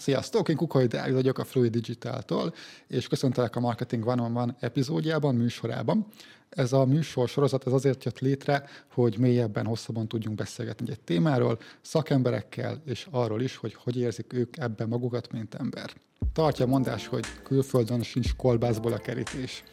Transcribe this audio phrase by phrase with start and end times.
[0.00, 2.54] Sziasztok, én Kukai Dávid vagyok a Fluid Digital-tól,
[2.86, 6.06] és köszöntelek a Marketing One on One epizódjában, műsorában.
[6.48, 11.58] Ez a műsor sorozat ez azért jött létre, hogy mélyebben, hosszabban tudjunk beszélgetni egy témáról,
[11.80, 15.90] szakemberekkel, és arról is, hogy hogy érzik ők ebben magukat, mint ember.
[16.32, 19.64] Tartja a mondás, hogy külföldön sincs kolbászból a kerítés.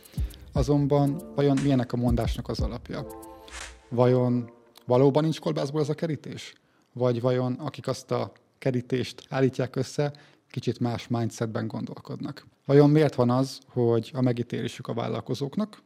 [0.53, 3.07] Azonban vajon milyenek a mondásnak az alapja?
[3.89, 4.51] Vajon
[4.85, 6.53] valóban nincs kolbászból ez a kerítés?
[6.93, 10.13] Vagy vajon akik azt a kerítést állítják össze,
[10.49, 12.47] kicsit más mindsetben gondolkodnak.
[12.65, 15.81] Vajon miért van az, hogy a megítélésük a vállalkozóknak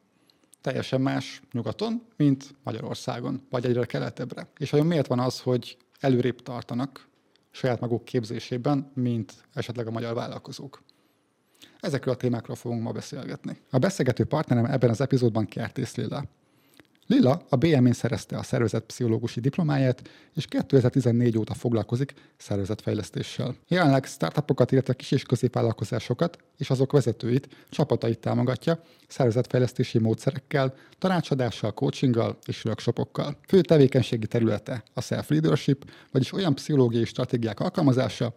[0.62, 4.48] teljesen más nyugaton, mint Magyarországon, vagy egyre keletebbre?
[4.57, 7.07] És vajon miért van az, hogy előrébb tartanak
[7.52, 10.81] saját maguk képzésében, mint esetleg a magyar vállalkozók?
[11.79, 13.57] Ezekről a témákról fogunk ma beszélgetni.
[13.70, 16.23] A beszélgető partnerem ebben az epizódban Kertész Lilla.
[17.11, 23.55] Lila a BM-én szerezte a szervezetpszichológusi diplomáját, és 2014 óta foglalkozik szervezetfejlesztéssel.
[23.67, 32.37] Jelenleg startupokat, illetve kis- és középvállalkozásokat és azok vezetőit, csapatait támogatja szervezetfejlesztési módszerekkel, tanácsadással, coachinggal
[32.45, 33.37] és workshopokkal.
[33.48, 38.35] Fő tevékenységi területe a self-leadership, vagyis olyan pszichológiai stratégiák alkalmazása,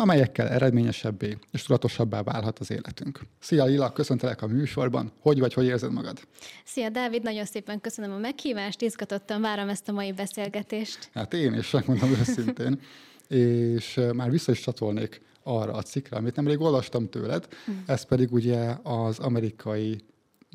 [0.00, 3.20] amelyekkel eredményesebbé és tudatosabbá válhat az életünk.
[3.40, 5.12] Szia Lila, köszöntelek a műsorban.
[5.20, 6.20] Hogy vagy, hogy érzed magad?
[6.64, 11.10] Szia Dávid, nagyon szépen köszönöm a meghívást, izgatottan várom ezt a mai beszélgetést.
[11.14, 12.80] Hát én is, megmondom őszintén.
[13.28, 17.74] és már vissza is csatolnék arra a cikkre, amit nemrég olvastam tőled, mm.
[17.86, 20.00] ez pedig ugye az amerikai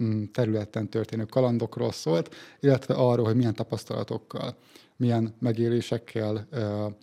[0.03, 4.55] mm, területen történő kalandokról szólt, illetve arról, hogy milyen tapasztalatokkal,
[4.97, 6.47] milyen megélésekkel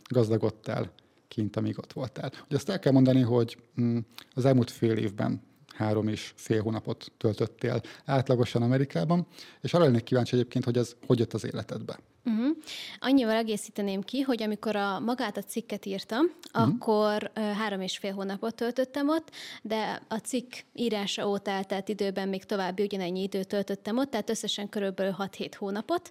[0.08, 0.92] gazdagodtál
[1.30, 2.30] kint, amíg ott voltál.
[2.46, 3.98] Ugye azt el kell mondani, hogy mm,
[4.34, 5.42] az elmúlt fél évben
[5.74, 9.26] három és fél hónapot töltöttél átlagosan Amerikában,
[9.60, 11.98] és arra lennék kíváncsi egyébként, hogy ez hogy jött az életedbe.
[12.24, 12.56] Uh-huh.
[12.98, 16.74] Annyival egészíteném ki, hogy amikor a magát a cikket írtam, uh-huh.
[16.74, 19.30] akkor uh, három és fél hónapot töltöttem ott,
[19.62, 24.68] de a cikk írása óta eltelt időben még további ugyanennyi időt töltöttem ott, tehát összesen
[24.68, 26.10] körülbelül 6-7 hónapot.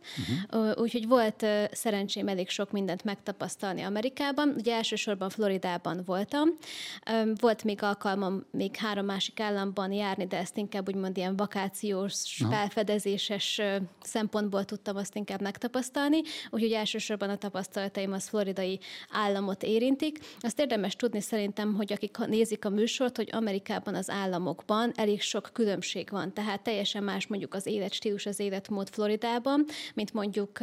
[0.49, 0.69] Uh-huh.
[0.69, 4.53] Uh, úgyhogy volt uh, szerencsém elég sok mindent megtapasztalni Amerikában.
[4.57, 6.49] Ugye elsősorban Floridában voltam.
[7.11, 12.39] Um, volt még alkalmam még három másik államban járni, de ezt inkább úgymond ilyen vakációs,
[12.39, 12.57] uh-huh.
[12.57, 13.61] felfedezéses
[14.01, 18.79] szempontból tudtam azt inkább megtapasztalni tapasztalni, úgyhogy elsősorban a tapasztalataim az floridai
[19.09, 20.19] államot érintik.
[20.39, 25.49] Azt érdemes tudni szerintem, hogy akik nézik a műsort, hogy Amerikában az államokban elég sok
[25.53, 30.59] különbség van, tehát teljesen más mondjuk az életstílus, az életmód Floridában, mint mondjuk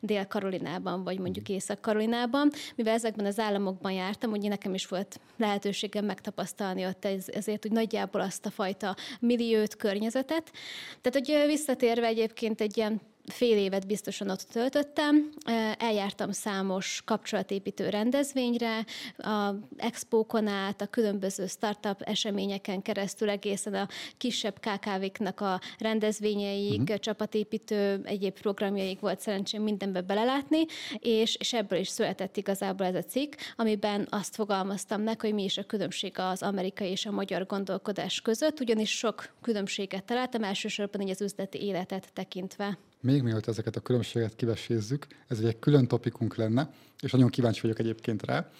[0.00, 2.50] Dél-Karolinában, vagy mondjuk Észak-Karolinában.
[2.74, 8.20] Mivel ezekben az államokban jártam, ugye nekem is volt lehetőségem megtapasztalni ott ezért, hogy nagyjából
[8.20, 10.52] azt a fajta milliót, környezetet.
[11.00, 15.32] Tehát, hogy visszatérve egyébként egy ilyen fél évet biztosan ott töltöttem,
[15.78, 18.84] eljártam számos kapcsolatépítő rendezvényre,
[19.16, 26.98] a expókon át, a különböző startup eseményeken keresztül egészen a kisebb KKV-knak a rendezvényeik, uh-huh.
[26.98, 30.64] csapatépítő, egyéb programjaik volt szerencsém mindenbe belelátni,
[30.98, 35.44] és, és ebből is született igazából ez a cikk, amiben azt fogalmaztam meg, hogy mi
[35.44, 41.08] is a különbség az amerikai és a magyar gondolkodás között, ugyanis sok különbséget találtam, elsősorban
[41.08, 46.70] az üzleti életet tekintve még mielőtt ezeket a különbséget kivesézzük, ez egy külön topikunk lenne,
[47.00, 48.50] és nagyon kíváncsi vagyok egyébként rá.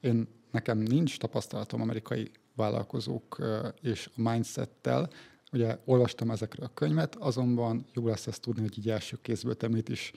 [0.00, 3.38] Én nekem nincs tapasztalatom amerikai vállalkozók
[3.82, 5.10] és a mindsettel,
[5.52, 9.68] ugye olvastam ezekről a könyvet, azonban jó lesz ezt tudni, hogy így első kézből te
[9.68, 10.12] mit is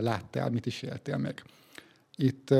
[0.00, 1.42] láttál, mit is éltél meg.
[2.16, 2.54] Itt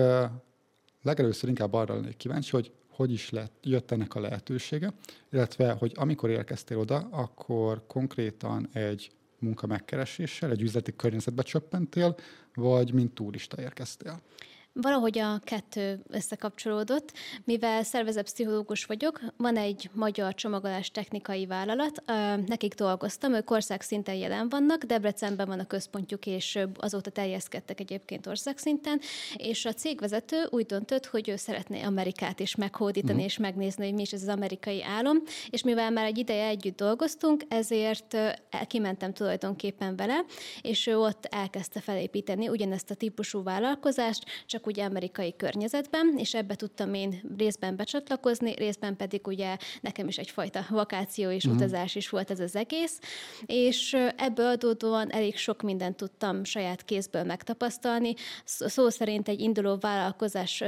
[1.03, 4.93] legelőször inkább arra lennék kíváncsi, hogy hogy is lett, jött ennek a lehetősége,
[5.31, 9.11] illetve hogy amikor érkeztél oda, akkor konkrétan egy
[9.43, 12.17] munka megkereséssel, egy üzleti környezetbe csöppentél,
[12.55, 14.21] vagy mint turista érkeztél?
[14.75, 17.13] Valahogy a kettő összekapcsolódott,
[17.45, 22.03] mivel szervezetpszichológus vagyok, van egy magyar csomagolás technikai vállalat,
[22.47, 29.01] nekik dolgoztam, ők országszinten jelen vannak, Debrecenben van a központjuk, és azóta terjeszkedtek egyébként országszinten,
[29.37, 33.25] és a cégvezető úgy döntött, hogy ő szeretné Amerikát is meghódítani, mm.
[33.25, 36.77] és megnézni, hogy mi is ez az amerikai álom, és mivel már egy ideje együtt
[36.77, 38.17] dolgoztunk, ezért
[38.67, 40.25] kimentem tulajdonképpen vele,
[40.63, 46.35] és ő ott elkezdte felépíteni ugyanezt a típusú vállalkozást, csak csak ugye amerikai környezetben, és
[46.35, 51.51] ebbe tudtam én részben becsatlakozni, részben pedig ugye nekem is egyfajta vakáció és mm.
[51.51, 52.99] utazás is volt ez az egész,
[53.47, 58.15] és ebből adódóan elég sok mindent tudtam saját kézből megtapasztalni.
[58.45, 60.65] Szó szerint egy induló vállalkozás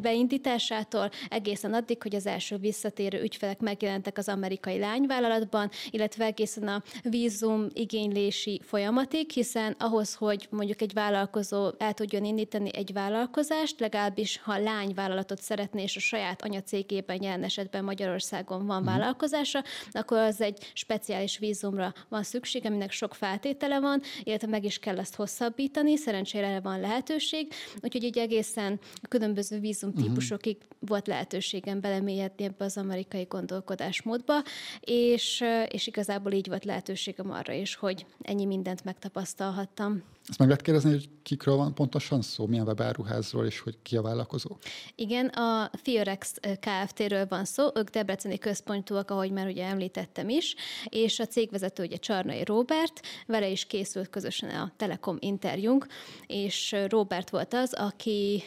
[0.00, 6.82] beindításától egészen addig, hogy az első visszatérő ügyfelek megjelentek az amerikai lányvállalatban, illetve egészen a
[7.02, 14.40] vízum igénylési folyamatig, hiszen ahhoz, hogy mondjuk egy vállalkozó el tudjon indítani egy vállalkozást, legalábbis
[14.42, 18.96] ha lányvállalatot szeretné, és a saját anyacégében jelen esetben Magyarországon van uh-huh.
[18.96, 24.78] vállalkozása, akkor az egy speciális vízumra van szükség, aminek sok feltétele van, illetve meg is
[24.78, 30.88] kell ezt hosszabbítani, szerencsére van lehetőség, úgyhogy így egészen különböző vízumtípusokig uh-huh.
[30.88, 34.42] volt lehetőségem belemélyedni ebbe az amerikai gondolkodásmódba,
[34.80, 40.02] és, és igazából így volt lehetőségem arra is, hogy ennyi mindent megtapasztalhattam.
[40.28, 44.02] Ezt meg lehet kérdezni, hogy kikről van pontosan szó, milyen webáruházról, és hogy ki a
[44.02, 44.56] vállalkozó?
[44.94, 50.54] Igen, a Fiorex Kft-ről van szó, ők debreceni központúak, ahogy már ugye említettem is,
[50.88, 55.86] és a cégvezető ugye Csarnai Robert, vele is készült közösen a Telekom interjúnk,
[56.26, 58.42] és Robert volt az, aki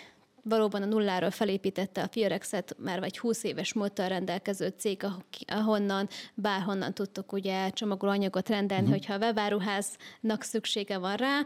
[0.48, 5.06] valóban a nulláról felépítette a Fiorexet, már vagy 20 éves múlttal rendelkező cég,
[5.48, 8.98] ahonnan bárhonnan tudtok ugye csomagolóanyagot rendelni, uh-huh.
[8.98, 11.42] hogyha a webáruháznak szüksége van rá,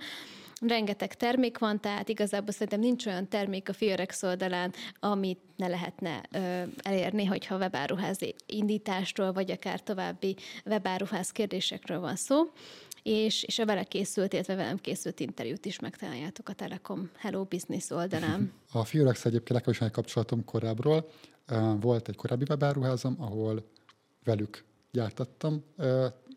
[0.62, 6.22] rengeteg termék van, tehát igazából szerintem nincs olyan termék a Fiorex oldalán, amit ne lehetne
[6.31, 10.36] ö, elérni, hogyha webáruház indítástól, vagy akár további
[10.66, 12.51] webáruház kérdésekről van szó
[13.10, 17.90] és, és a vele készült, illetve velem készült interjút is megtaláljátok a Telekom Hello Business
[17.90, 18.52] oldalán.
[18.72, 21.10] A Fiorex egyébként nekem is egy kapcsolatom korábbról.
[21.80, 23.70] Volt egy korábbi webáruházam, ahol
[24.24, 25.64] velük gyártattam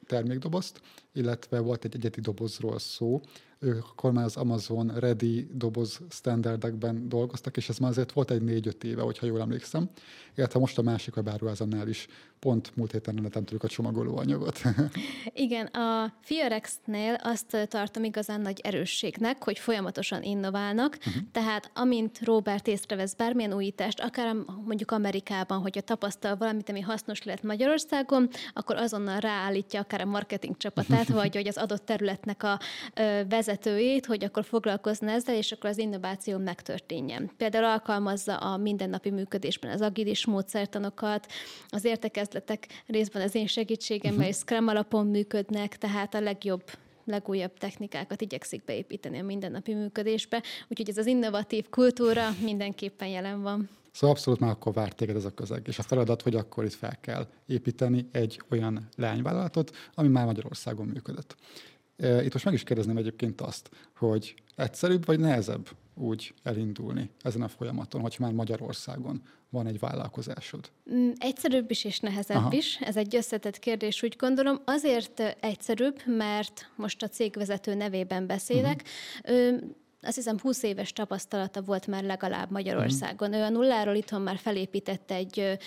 [0.06, 0.80] termékdobozt,
[1.12, 3.20] illetve volt egy egyedi dobozról szó,
[3.58, 8.42] ők akkor már az Amazon Ready doboz standardekben dolgoztak, és ez már azért volt egy
[8.42, 9.90] négy-öt éve, hogyha jól emlékszem.
[10.34, 12.06] Illetve most a másik webáruházamnál is
[12.42, 14.60] pont múlt héten rendeltem tőlük a csomagolóanyagot.
[15.32, 21.22] Igen, a Fiorex-nél azt tartom igazán nagy erősségnek, hogy folyamatosan innoválnak, uh-huh.
[21.32, 27.42] tehát amint Robert észrevesz bármilyen újítást, akár mondjuk Amerikában, hogyha tapasztal valamit, ami hasznos lehet
[27.42, 32.58] Magyarországon, akkor azonnal ráállítja akár a marketing csapatát, vagy hogy az adott területnek a
[33.28, 37.30] vezetőjét, hogy akkor foglalkozna ezzel, és akkor az innováció megtörténjen.
[37.36, 41.26] Például alkalmazza a mindennapi működésben az agilis módszertanokat,
[41.68, 44.30] az értekező ötletek részben az én segítségemmel, uh-huh.
[44.30, 46.62] és Scrum alapon működnek, tehát a legjobb
[47.04, 53.68] legújabb technikákat igyekszik beépíteni a mindennapi működésbe, úgyhogy ez az innovatív kultúra mindenképpen jelen van.
[53.92, 56.72] Szóval abszolút már akkor várt téged ez a közeg, és a feladat, hogy akkor itt
[56.72, 61.36] fel kell építeni egy olyan leányvállalatot, ami már Magyarországon működött.
[61.96, 67.48] Itt most meg is kérdezném egyébként azt, hogy egyszerűbb vagy nehezebb úgy elindulni ezen a
[67.48, 70.70] folyamaton, hogy már Magyarországon van egy vállalkozásod?
[70.92, 72.52] Mm, egyszerűbb is és nehezebb Aha.
[72.52, 72.78] is.
[72.80, 74.62] Ez egy összetett kérdés, úgy gondolom.
[74.64, 78.82] Azért egyszerűbb, mert most a cégvezető nevében beszélek.
[79.24, 79.60] Uh-huh
[80.02, 83.28] azt hiszem 20 éves tapasztalata volt már legalább Magyarországon.
[83.28, 83.32] Mm.
[83.32, 85.58] Ő a nulláról itthon már felépített egy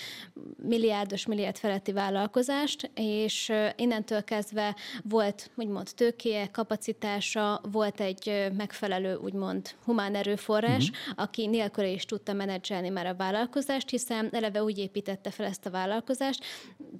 [0.64, 9.70] milliárdos, milliárd feletti vállalkozást, és innentől kezdve volt úgymond tőkéje, kapacitása, volt egy megfelelő úgymond
[9.84, 11.12] humán erőforrás, mm.
[11.16, 15.70] aki nélküle is tudta menedzselni már a vállalkozást, hiszen eleve úgy építette fel ezt a
[15.70, 16.44] vállalkozást,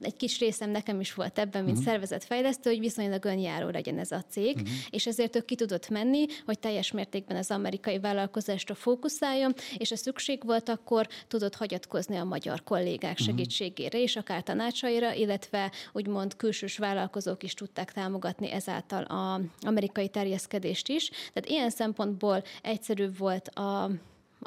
[0.06, 1.84] egy kis részem nekem is volt ebben, mint mm.
[1.84, 4.64] szervezetfejlesztő, hogy viszonylag önjáró legyen ez a cég, mm.
[4.90, 9.96] és ezért ő ki tudott menni, hogy teljes mértékben az amerikai vállalkozásra fókuszáljon, és a
[9.96, 13.24] szükség volt, akkor tudott hagyatkozni a magyar kollégák mhm.
[13.24, 20.88] segítségére és akár tanácsaira, illetve úgymond külsős vállalkozók is tudták támogatni ezáltal az amerikai terjeszkedést
[20.88, 21.10] is.
[21.10, 23.90] Tehát ilyen szempontból egyszerűbb volt a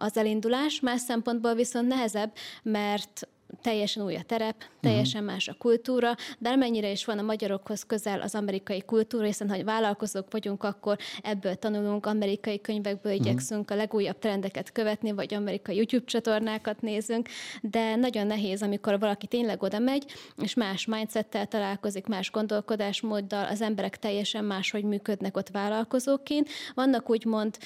[0.01, 2.33] az elindulás, más szempontból viszont nehezebb,
[2.63, 3.29] mert
[3.63, 5.35] teljesen új a terep, teljesen uh-huh.
[5.35, 9.65] más a kultúra, de mennyire is van a magyarokhoz közel az amerikai kultúra, hiszen ha
[9.65, 13.27] vállalkozók vagyunk, akkor ebből tanulunk, amerikai könyvekből uh-huh.
[13.27, 17.29] igyekszünk a legújabb trendeket követni, vagy amerikai YouTube csatornákat nézünk,
[17.63, 20.05] de nagyon nehéz, amikor valaki tényleg oda megy,
[20.43, 26.49] és más mindsettel találkozik, más gondolkodásmóddal, az emberek teljesen máshogy működnek ott vállalkozóként.
[26.75, 27.57] Vannak úgymond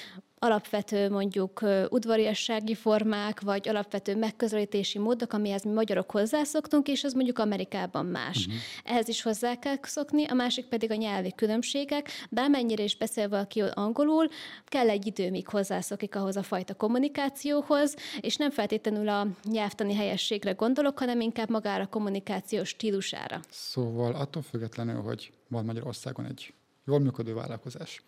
[0.43, 7.39] alapvető mondjuk udvariassági formák, vagy alapvető megközelítési módok, amihez mi magyarok hozzászoktunk, és ez mondjuk
[7.39, 8.37] Amerikában más.
[8.45, 8.61] Uh-huh.
[8.83, 13.61] Ehhez is hozzá kell szokni, a másik pedig a nyelvi különbségek, bármennyire is beszél valaki
[13.73, 14.27] angolul,
[14.65, 20.51] kell egy idő, míg hozzászokik ahhoz a fajta kommunikációhoz, és nem feltétlenül a nyelvtani helyességre
[20.51, 23.39] gondolok, hanem inkább magára a kommunikációs stílusára.
[23.49, 26.53] Szóval attól függetlenül, hogy van Magyarországon egy
[26.85, 28.01] jól működő vállalkozás,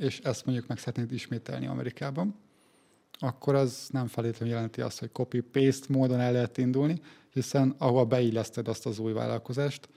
[0.00, 2.34] és ezt mondjuk meg szeretnéd ismételni Amerikában,
[3.18, 7.00] akkor az nem feltétlenül jelenti azt, hogy copy-paste módon el lehet indulni,
[7.32, 9.88] hiszen ahol beilleszted azt az új vállalkozást,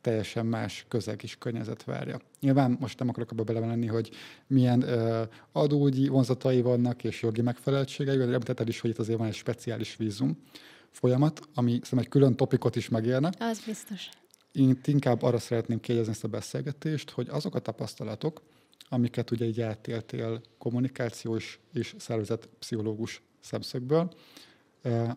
[0.00, 2.20] teljesen más közeg és környezet várja.
[2.40, 4.10] Nyilván most nem akarok abba belemenni, hogy
[4.46, 5.22] milyen uh,
[5.52, 9.96] adógyi vonzatai vannak és jogi megfeleltségei, de említetted is, hogy itt azért van egy speciális
[9.96, 10.42] vízum
[10.90, 13.30] folyamat, ami szerintem egy külön topikot is megérne.
[13.38, 14.08] Az biztos.
[14.52, 18.42] Én inkább arra szeretném kérdezni ezt a beszélgetést, hogy azok a tapasztalatok,
[18.88, 24.14] amiket ugye így átéltél kommunikációs és szervezet pszichológus szemszögből,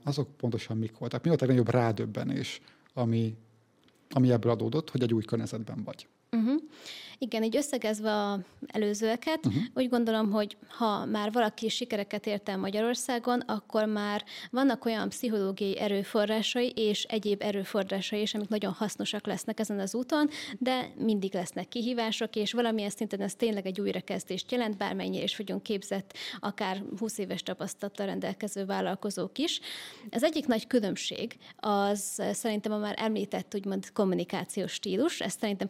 [0.03, 1.21] azok pontosan mik voltak?
[1.21, 2.61] Mi volt a legnagyobb rádöbbenés,
[2.93, 3.35] ami,
[4.09, 6.07] ami ebből adódott, hogy egy új környezetben vagy?
[6.31, 6.61] Uh-huh.
[7.23, 9.63] Igen, így összegezve a előzőeket, uh-huh.
[9.73, 15.79] úgy gondolom, hogy ha már valaki sikereket ért el Magyarországon, akkor már vannak olyan pszichológiai
[15.79, 21.67] erőforrásai és egyéb erőforrásai is, amik nagyon hasznosak lesznek ezen az úton, de mindig lesznek
[21.67, 27.17] kihívások, és valamilyen szinten ez tényleg egy újrakezdést jelent, bármennyire is vagyunk képzett, akár 20
[27.17, 29.59] éves tapasztalattal rendelkező vállalkozók is.
[30.11, 35.67] Az egyik nagy különbség az szerintem a már említett úgymond kommunikációs stílus, ezt szerintem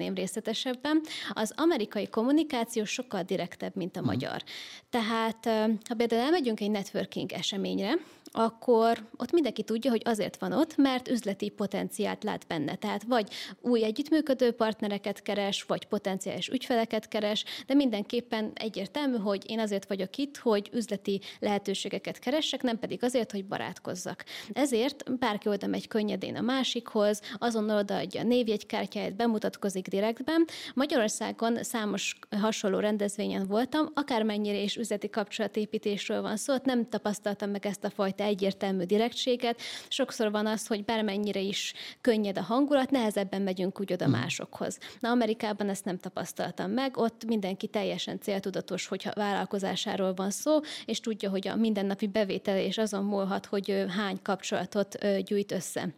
[0.00, 1.00] kifejteném részletesebben,
[1.32, 4.08] az amerikai kommunikáció sokkal direktebb, mint a mhm.
[4.08, 4.42] magyar.
[4.90, 5.44] Tehát,
[5.88, 7.98] ha például elmegyünk egy networking eseményre,
[8.32, 12.74] akkor ott mindenki tudja, hogy azért van ott, mert üzleti potenciált lát benne.
[12.74, 19.58] Tehát vagy új együttműködő partnereket keres, vagy potenciális ügyfeleket keres, de mindenképpen egyértelmű, hogy én
[19.58, 24.24] azért vagyok itt, hogy üzleti lehetőségeket keressek, nem pedig azért, hogy barátkozzak.
[24.52, 30.44] Ezért bárki oda megy könnyedén a másikhoz, azonnal odaadja a névjegykártyáját, bemutatkozik direktben.
[30.74, 37.84] Magyarországon számos hasonló rendezvényen voltam, akármennyire is üzleti kapcsolatépítésről van szó, nem tapasztaltam meg ezt
[37.84, 39.60] a fajta fajta egyértelmű direktséget.
[39.88, 44.12] Sokszor van az, hogy bármennyire is könnyed a hangulat, nehezebben megyünk úgy oda hmm.
[44.12, 44.78] másokhoz.
[45.00, 51.00] Na, Amerikában ezt nem tapasztaltam meg, ott mindenki teljesen céltudatos, hogyha vállalkozásáról van szó, és
[51.00, 55.88] tudja, hogy a mindennapi bevétele és azon múlhat, hogy hány kapcsolatot gyűjt össze.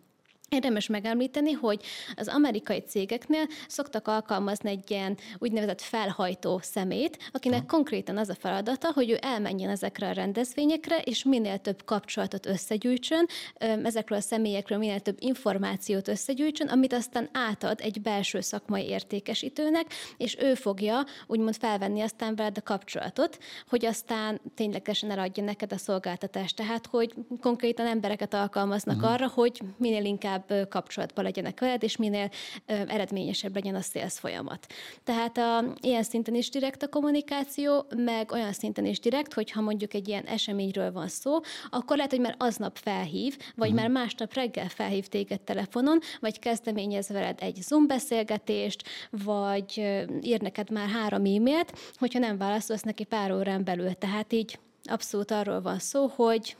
[0.53, 1.83] Érdemes megemlíteni, hogy
[2.17, 7.67] az amerikai cégeknél szoktak alkalmazni egy ilyen úgynevezett felhajtó szemét, akinek ha.
[7.67, 13.27] konkrétan az a feladata, hogy ő elmenjen ezekre a rendezvényekre, és minél több kapcsolatot összegyűjtsön,
[13.59, 20.37] ezekről a személyekről minél több információt összegyűjtsön, amit aztán átad egy belső szakmai értékesítőnek, és
[20.41, 26.57] ő fogja úgymond felvenni aztán veled a kapcsolatot, hogy aztán ténylegesen eladja neked a szolgáltatást.
[26.57, 29.13] Tehát, hogy konkrétan embereket alkalmaznak uh-huh.
[29.13, 32.31] arra, hogy minél inkább inkább kapcsolatban legyenek veled, és minél
[32.67, 34.67] eredményesebb legyen a sales folyamat.
[35.05, 39.95] Tehát a, ilyen szinten is direkt a kommunikáció, meg olyan szinten is direkt, hogyha mondjuk
[39.95, 41.39] egy ilyen eseményről van szó,
[41.71, 43.83] akkor lehet, hogy már aznap felhív, vagy uh-huh.
[43.83, 49.79] már másnap reggel felhív téged telefonon, vagy kezdeményez veled egy Zoom beszélgetést, vagy
[50.23, 53.93] ír neked már három e-mailt, hogyha nem válaszolsz neki pár órán belül.
[53.93, 56.57] Tehát így abszolút arról van szó, hogy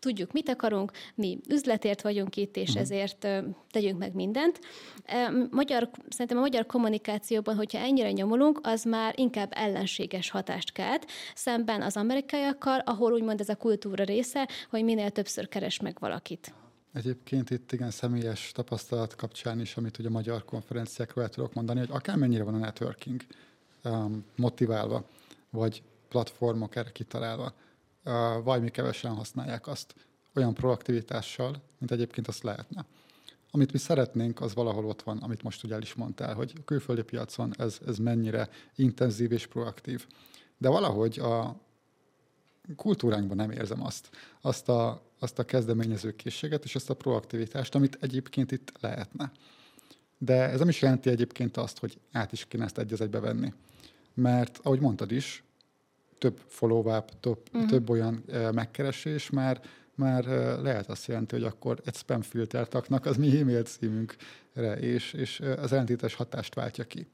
[0.00, 2.82] tudjuk, mit akarunk, mi üzletért vagyunk itt, és uh-huh.
[2.82, 3.28] ezért
[3.70, 4.60] tegyünk meg mindent.
[5.50, 11.82] Magyar, szerintem a magyar kommunikációban, hogyha ennyire nyomulunk, az már inkább ellenséges hatást kelt, szemben
[11.82, 16.54] az amerikaiakkal, ahol úgymond ez a kultúra része, hogy minél többször keres meg valakit.
[16.92, 21.78] Egyébként itt igen személyes tapasztalat kapcsán is, amit ugye a magyar konferenciákról el tudok mondani,
[21.78, 23.20] hogy akármennyire van a networking
[23.84, 25.04] um, motiválva,
[25.50, 27.52] vagy platformok erre kitalálva,
[28.42, 29.94] valami kevesen használják azt
[30.34, 32.84] olyan proaktivitással, mint egyébként azt lehetne.
[33.50, 36.64] Amit mi szeretnénk, az valahol ott van, amit most ugye el is mondtál, hogy a
[36.64, 40.06] külföldi piacon ez, ez mennyire intenzív és proaktív.
[40.58, 41.60] De valahogy a
[42.76, 44.10] kultúránkban nem érzem azt,
[44.40, 49.32] azt a, azt a kezdeményező készséget és azt a proaktivitást, amit egyébként itt lehetne.
[50.18, 53.20] De ez nem is jelenti egyébként azt, hogy át is kéne ezt egy az egybe
[53.20, 53.52] venni.
[54.14, 55.42] Mert, ahogy mondtad is,
[56.18, 57.70] több follow-up, több, uh-huh.
[57.70, 59.60] több olyan megkeresés már,
[59.94, 60.24] már
[60.62, 65.40] lehet azt jelenti, hogy akkor egy spam filtert aknak az mi e-mail címünkre, és, és
[65.40, 67.06] az ellentétes hatást váltja ki.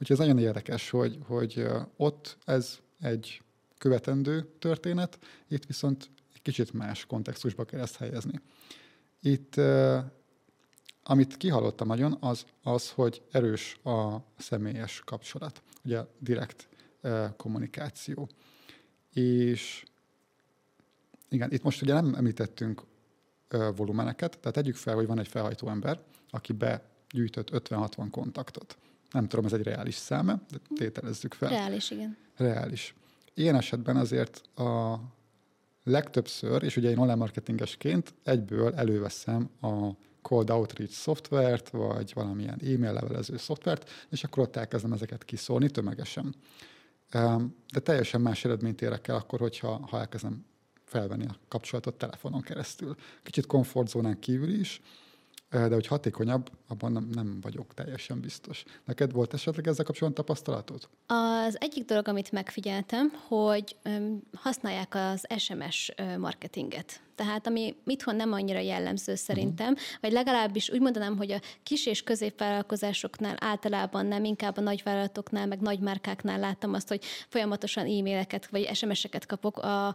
[0.00, 3.42] Úgyhogy ez nagyon érdekes, hogy, hogy ott ez egy
[3.78, 8.40] követendő történet, itt viszont egy kicsit más kontextusba kell ezt helyezni.
[9.20, 9.60] Itt
[11.02, 16.68] amit kihallottam nagyon, az, az, hogy erős a személyes kapcsolat, ugye direkt
[17.36, 18.28] kommunikáció.
[19.12, 19.84] És
[21.28, 22.82] igen, itt most ugye nem említettünk
[23.76, 28.76] volumeneket, tehát tegyük fel, hogy van egy felhajtó ember, aki begyűjtött 50-60 kontaktot.
[29.10, 31.48] Nem tudom, ez egy reális szám, de tételezzük fel.
[31.48, 32.16] Reális, igen.
[32.36, 32.94] Reális.
[33.34, 35.00] Ilyen esetben azért a
[35.84, 39.90] legtöbbször, és ugye én online marketingesként egyből előveszem a
[40.22, 46.34] cold outreach szoftvert, vagy valamilyen e-mail levelező szoftvert, és akkor ott elkezdem ezeket kiszólni tömegesen.
[47.72, 50.44] De teljesen más eredményt érek el akkor, hogyha ha elkezdem
[50.84, 52.94] felvenni a kapcsolatot telefonon keresztül.
[53.22, 54.80] Kicsit komfortzónán kívül is,
[55.50, 58.64] de hogy hatékonyabb, abban nem, nem vagyok teljesen biztos.
[58.84, 60.88] Neked volt esetleg ezzel kapcsolatban tapasztalatod?
[61.06, 63.76] Az egyik dolog, amit megfigyeltem, hogy
[64.34, 69.86] használják az SMS marketinget tehát ami itthon nem annyira jellemző szerintem, uh-huh.
[70.00, 75.60] vagy legalábbis úgy mondanám, hogy a kis és középvállalkozásoknál általában nem, inkább a nagyvállalatoknál, meg
[75.60, 79.94] nagymárkáknál láttam azt, hogy folyamatosan e-maileket vagy SMS-eket kapok a,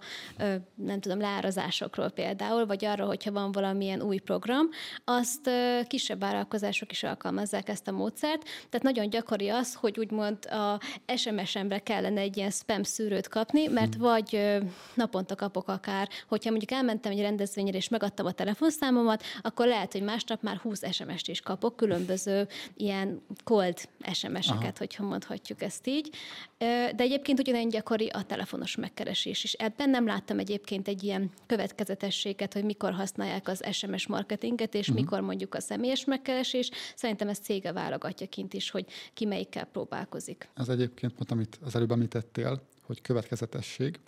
[0.75, 4.69] nem tudom, leárazásokról például, vagy arra, hogyha van valamilyen új program,
[5.05, 5.49] azt
[5.87, 8.43] kisebb vállalkozások is alkalmazzák ezt a módszert.
[8.43, 10.79] Tehát nagyon gyakori az, hogy úgymond a
[11.15, 14.09] SMS-emre kellene egy ilyen spam szűrőt kapni, mert uh-huh.
[14.09, 14.57] vagy
[14.93, 20.01] naponta kapok akár, hogyha mondjuk elmentem egy rendezvényre, és megadtam a telefonszámomat, akkor lehet, hogy
[20.01, 26.09] másnap már 20 SMS-t is kapok, különböző ilyen cold SMS-eket, hogyha mondhatjuk ezt így.
[26.57, 29.53] De egyébként ugyanilyen gyakori a telefonos megkeresés is.
[29.53, 35.03] Ebben nem láttam egyébként egy ilyen következetességet, hogy mikor használják az SMS marketinget, és uh-huh.
[35.03, 36.69] mikor mondjuk a személyes megkeresés.
[36.95, 40.49] Szerintem ez cége válogatja kint is, hogy ki melyikkel próbálkozik.
[40.53, 43.99] Ez egyébként, pont amit az előbb említettél, hogy következetesség,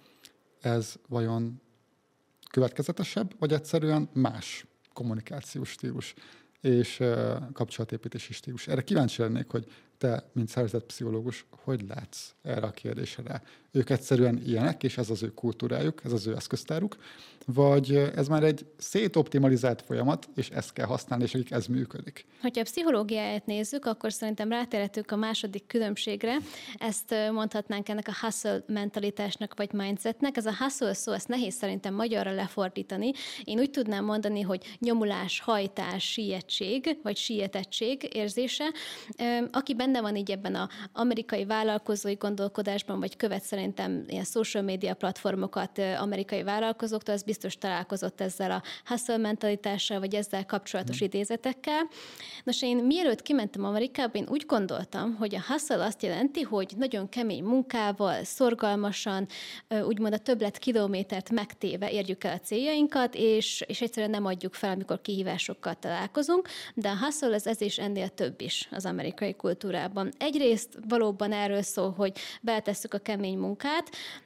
[0.61, 1.61] ez vajon
[2.49, 6.13] következetesebb, vagy egyszerűen más kommunikációs stílus
[6.61, 7.03] és
[7.53, 8.67] kapcsolatépítési stílus.
[8.67, 9.65] Erre kíváncsi lennék, hogy
[9.97, 13.41] te, mint szervezetpszichológus, hogy látsz erre a kérdésre?
[13.71, 16.97] Ők egyszerűen ilyenek, és ez az ő kultúrájuk, ez az ő eszköztáruk,
[17.45, 22.25] vagy ez már egy szétoptimalizált folyamat, és ezt kell használni, és akik ez működik.
[22.41, 26.37] Hogyha a pszichológiáját nézzük, akkor szerintem rátérhetünk a második különbségre.
[26.77, 30.37] Ezt mondhatnánk ennek a hustle mentalitásnak, vagy mindsetnek.
[30.37, 33.11] Ez a hustle szó, ezt nehéz szerintem magyarra lefordítani.
[33.43, 38.71] Én úgy tudnám mondani, hogy nyomulás, hajtás, sietség, vagy sietettség érzése.
[39.51, 44.93] Aki benne van így ebben az amerikai vállalkozói gondolkodásban, vagy követ szerintem ilyen social media
[44.93, 51.05] platformokat amerikai vállalkozóktól, az biztos találkozott ezzel a hustle mentalitással, vagy ezzel kapcsolatos mm.
[51.05, 51.87] idézetekkel.
[52.43, 57.09] Nos, én mielőtt kimentem Amerikába, én úgy gondoltam, hogy a hustle azt jelenti, hogy nagyon
[57.09, 59.27] kemény munkával, szorgalmasan,
[59.87, 64.71] úgymond a többlet kilométert megtéve érjük el a céljainkat, és, és egyszerűen nem adjuk fel,
[64.71, 70.11] amikor kihívásokkal találkozunk, de a hustle ez, ez is ennél több is az amerikai kultúrában.
[70.17, 73.48] Egyrészt valóban erről szól, hogy beletesszük a kemény munkát,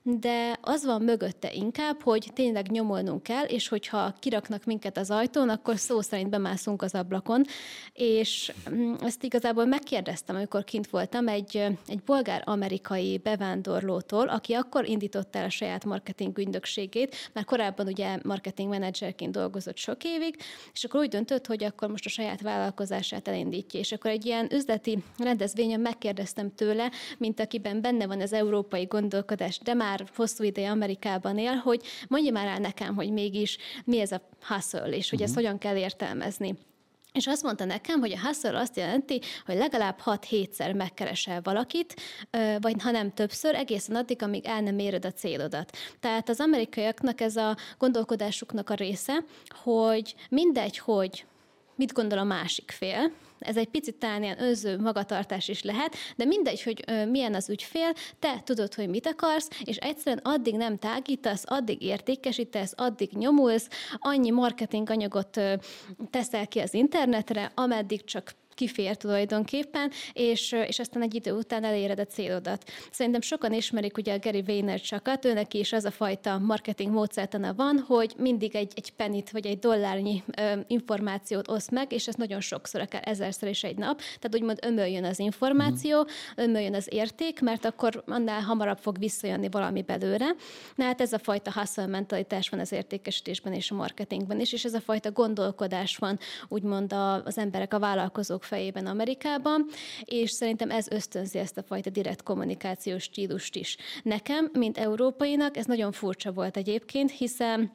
[0.01, 5.49] de az van mögötte inkább, hogy tényleg nyomolnunk kell, és hogyha kiraknak minket az ajtón,
[5.49, 7.45] akkor szó szerint bemászunk az ablakon,
[7.93, 11.57] és mm, ezt igazából megkérdeztem, amikor kint voltam egy,
[11.87, 18.69] egy bolgár-amerikai bevándorlótól, aki akkor indította el a saját marketing ügynökségét, mert korábban ugye marketing
[18.69, 20.35] menedzserként dolgozott sok évig,
[20.73, 23.79] és akkor úgy döntött, hogy akkor most a saját vállalkozását elindítja.
[23.79, 29.59] És akkor egy ilyen üzleti rendezvényen megkérdeztem tőle, mint akiben benne van az európai gondolkodás,
[29.59, 34.11] de már hosszú ideje Amerikában él, hogy mondja már el nekem, hogy mégis mi ez
[34.11, 35.21] a hustle, és hogy uh-huh.
[35.21, 35.43] ezt mhm.
[35.43, 36.55] hogyan kell értelmezni.
[37.11, 42.01] És azt mondta nekem, hogy a hustle azt jelenti, hogy legalább 6-7-szer megkeresel valakit,
[42.59, 45.77] vagy ha nem többször, egészen addig, amíg el nem éred a célodat.
[45.99, 49.23] Tehát az amerikaiaknak ez a gondolkodásuknak a része,
[49.63, 51.25] hogy mindegy, hogy
[51.75, 53.11] mit gondol a másik fél,
[53.43, 57.93] ez egy picit talán ilyen önző magatartás is lehet, de mindegy, hogy milyen az ügyfél,
[58.19, 64.29] te tudod, hogy mit akarsz, és egyszerűen addig nem tágítasz, addig értékesítesz, addig nyomulsz, annyi
[64.29, 65.39] marketing anyagot
[66.09, 71.99] teszel ki az internetre, ameddig csak kifér tulajdonképpen, és, és aztán egy idő után eléred
[71.99, 72.63] a célodat.
[72.91, 77.83] Szerintem sokan ismerik ugye a Gary Vaynerchukat, őnek is az a fajta marketing módszertana van,
[77.87, 82.39] hogy mindig egy, egy penit vagy egy dollárnyi ö, információt oszt meg, és ez nagyon
[82.39, 86.43] sokszor, akár ezerszer is egy nap, tehát úgymond ömöljön az információ, mm.
[86.43, 90.35] ömöljön az érték, mert akkor annál hamarabb fog visszajönni valami belőle.
[90.75, 94.65] Na hát ez a fajta hustle mentalitás van az értékesítésben és a marketingben is, és
[94.65, 99.65] ez a fajta gondolkodás van úgymond az emberek, a vállalkozók fiatalok fejében Amerikában,
[100.03, 103.77] és szerintem ez ösztönzi ezt a fajta direkt kommunikációs stílust is.
[104.03, 107.71] Nekem, mint európainak, ez nagyon furcsa volt egyébként, hiszen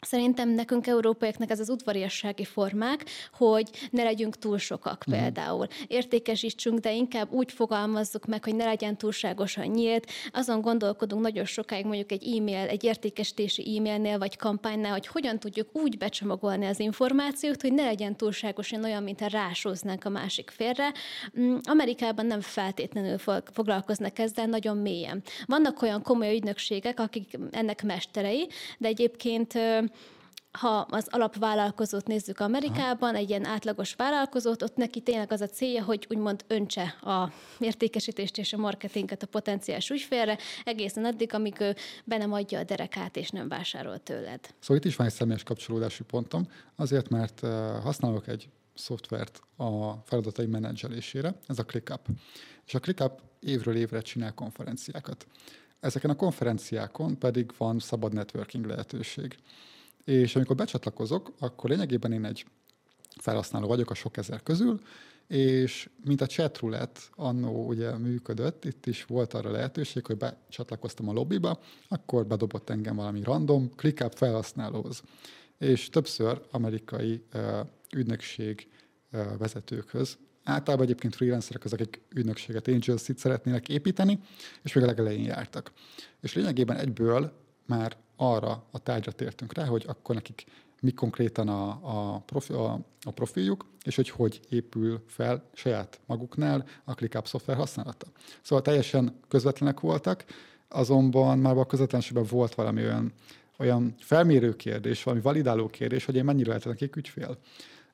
[0.00, 5.12] Szerintem nekünk európaiaknak ez az udvariassági formák, hogy ne legyünk túl sokak mm.
[5.12, 5.66] például.
[5.86, 10.10] Értékesítsünk, de inkább úgy fogalmazzuk meg, hogy ne legyen túlságosan nyílt.
[10.32, 15.68] Azon gondolkodunk nagyon sokáig mondjuk egy e-mail, egy értékesítési e-mailnél vagy kampánynál, hogy hogyan tudjuk
[15.72, 20.92] úgy becsomagolni az információt, hogy ne legyen túlságosan olyan, mint ha rásóznánk a másik félre.
[21.40, 23.18] Mm, Amerikában nem feltétlenül
[23.52, 25.22] foglalkoznak ezzel nagyon mélyen.
[25.46, 29.58] Vannak olyan komoly ügynökségek, akik ennek mesterei, de egyébként
[30.50, 33.18] ha az alapvállalkozót nézzük Amerikában, Aha.
[33.18, 38.38] egy ilyen átlagos vállalkozót, ott neki tényleg az a célja, hogy úgymond öntse a értékesítést
[38.38, 43.16] és a marketinget a potenciális ügyfélre, egészen addig, amíg ő be nem adja a derekát
[43.16, 44.40] és nem vásárol tőled.
[44.60, 47.40] Szóval itt is van egy személyes kapcsolódási pontom, azért, mert
[47.82, 52.06] használok egy szoftvert a feladatai menedzselésére, ez a ClickUp.
[52.66, 55.26] És a ClickUp évről évre csinál konferenciákat.
[55.80, 59.38] Ezeken a konferenciákon pedig van szabad networking lehetőség.
[60.08, 62.46] És amikor becsatlakozok, akkor lényegében én egy
[63.20, 64.80] felhasználó vagyok a sok ezer közül,
[65.26, 71.12] és mint a chatroulette annó ugye működött, itt is volt arra lehetőség, hogy becsatlakoztam a
[71.12, 75.02] lobbyba, akkor bedobott engem valami random ClickUp felhasználóhoz.
[75.58, 77.42] És többször amerikai uh,
[77.96, 78.68] ügynökség
[79.12, 84.18] uh, vezetőkhöz, általában egyébként freelancerek azok, akik ügynökséget, angels szeretnének építeni,
[84.62, 85.72] és még a legelején jártak.
[86.20, 90.44] És lényegében egyből már arra a tárgyra tértünk rá, hogy akkor nekik
[90.80, 96.66] mi konkrétan a, a, profi, a, a profiljuk, és hogy hogy épül fel saját maguknál
[96.84, 98.06] a ClickUp szoftver használata.
[98.42, 100.24] Szóval teljesen közvetlenek voltak,
[100.68, 103.12] azonban már a közvetlenségben volt valami olyan,
[103.58, 107.38] olyan felmérő kérdés, valami validáló kérdés, hogy én mennyire lehetek nekik ügyfél.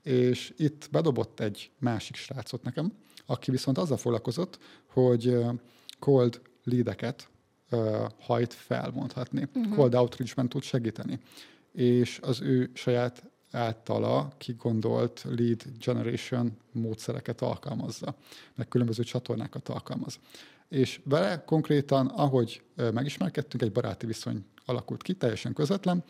[0.02, 2.92] És itt bedobott egy másik srácot nekem,
[3.26, 5.36] aki viszont azzal foglalkozott, hogy
[5.98, 7.28] cold leadeket
[8.20, 9.48] hajt fel, mondhatni.
[9.54, 9.74] Uh-huh.
[9.74, 11.20] Cold outreach-ben tud segíteni
[11.74, 18.14] és az ő saját általa kigondolt lead generation módszereket alkalmazza,
[18.54, 20.18] meg különböző csatornákat alkalmaz.
[20.68, 26.04] És vele konkrétan, ahogy megismerkedtünk, egy baráti viszony alakult ki, teljesen közvetlen,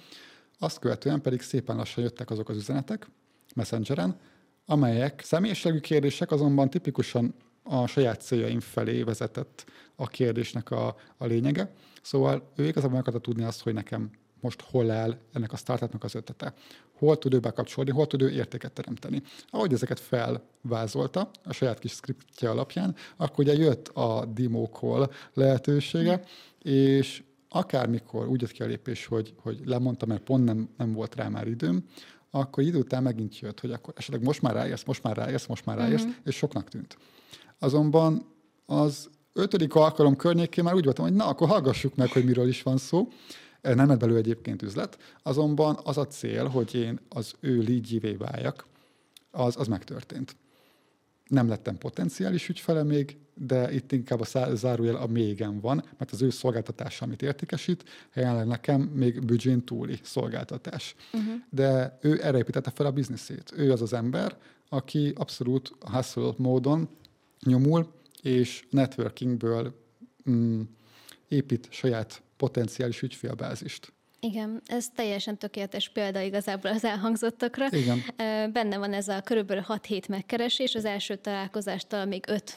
[0.59, 3.11] azt követően pedig szépen lassan jöttek azok az üzenetek
[3.55, 4.19] Messengeren,
[4.67, 9.65] amelyek személyiségű kérdések, azonban tipikusan a saját céljaim felé vezetett
[9.97, 11.73] a kérdésnek a, a lényege.
[12.03, 16.15] Szóval ő igazából meg tudni azt, hogy nekem most hol áll ennek a startupnak az
[16.15, 16.55] ötlete.
[16.99, 19.23] Hol tud ő bekapcsolni, hol tud ő értéket teremteni.
[19.51, 26.23] Ahogy ezeket felvázolta a saját kis skriptje alapján, akkor ugye jött a demo call lehetősége,
[26.63, 31.15] és akármikor úgy jött ki a lépés, hogy, hogy lemondta, mert pont nem, nem volt
[31.15, 31.85] rá már időm,
[32.31, 35.65] akkor idő után megint jött, hogy akkor esetleg most már ráérsz, most már ráérsz, most
[35.65, 36.17] már ráérsz, uh-huh.
[36.25, 36.97] és soknak tűnt.
[37.59, 38.27] Azonban
[38.67, 42.63] az ötödik alkalom környékén már úgy voltam, hogy na, akkor hallgassuk meg, hogy miről is
[42.63, 43.09] van szó,
[43.61, 48.67] nem lett belőle egyébként üzlet, azonban az a cél, hogy én az ő leadjévé váljak,
[49.31, 50.37] az, az megtörtént.
[51.29, 56.23] Nem lettem potenciális ügyfele még, de itt inkább a zárójel a mégen van, mert az
[56.23, 60.95] ő szolgáltatása, amit értékesít, jelenleg nekem még büdzsén túli szolgáltatás.
[61.13, 61.35] Uh-huh.
[61.51, 63.53] De ő erre építette fel a bizniszét.
[63.57, 64.37] Ő az az ember,
[64.69, 66.89] aki abszolút hustle módon
[67.45, 69.75] nyomul, és networkingből
[70.31, 70.61] mm,
[71.29, 73.93] épít saját potenciális ügyfélbázist.
[74.21, 77.67] Igen, ez teljesen tökéletes példa igazából az elhangzottakra.
[77.71, 78.03] Igen.
[78.53, 82.57] Benne van ez a körülbelül 6 hét megkeresés, az első találkozástól még 5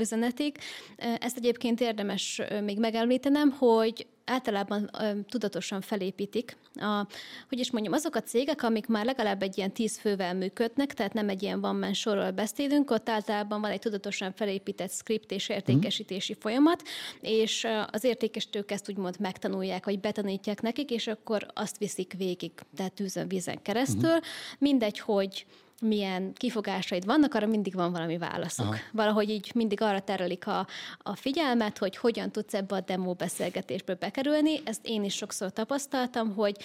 [0.00, 0.56] üzenetig.
[0.96, 6.56] Ezt egyébként érdemes még megemlítenem, hogy általában ö, tudatosan felépítik.
[6.74, 7.06] A,
[7.48, 11.12] hogy is mondjam, azok a cégek, amik már legalább egy ilyen tíz fővel működnek, tehát
[11.12, 15.48] nem egy ilyen van man sorról beszélünk, ott általában van egy tudatosan felépített script és
[15.48, 16.40] értékesítési mm.
[16.40, 16.82] folyamat,
[17.20, 22.92] és az értékesítők ezt úgymond megtanulják, vagy betanítják nekik, és akkor azt viszik végig, tehát
[22.92, 24.14] tűzön, vízen keresztül.
[24.14, 24.26] Mm.
[24.58, 25.46] Mindegy, hogy
[25.84, 28.66] milyen kifogásaid vannak, arra mindig van valami válaszuk.
[28.66, 28.76] Aha.
[28.92, 30.66] Valahogy így mindig arra terelik a,
[30.98, 34.60] a figyelmet, hogy hogyan tudsz ebbe a demo beszélgetésbe bekerülni.
[34.64, 36.56] Ezt én is sokszor tapasztaltam, hogy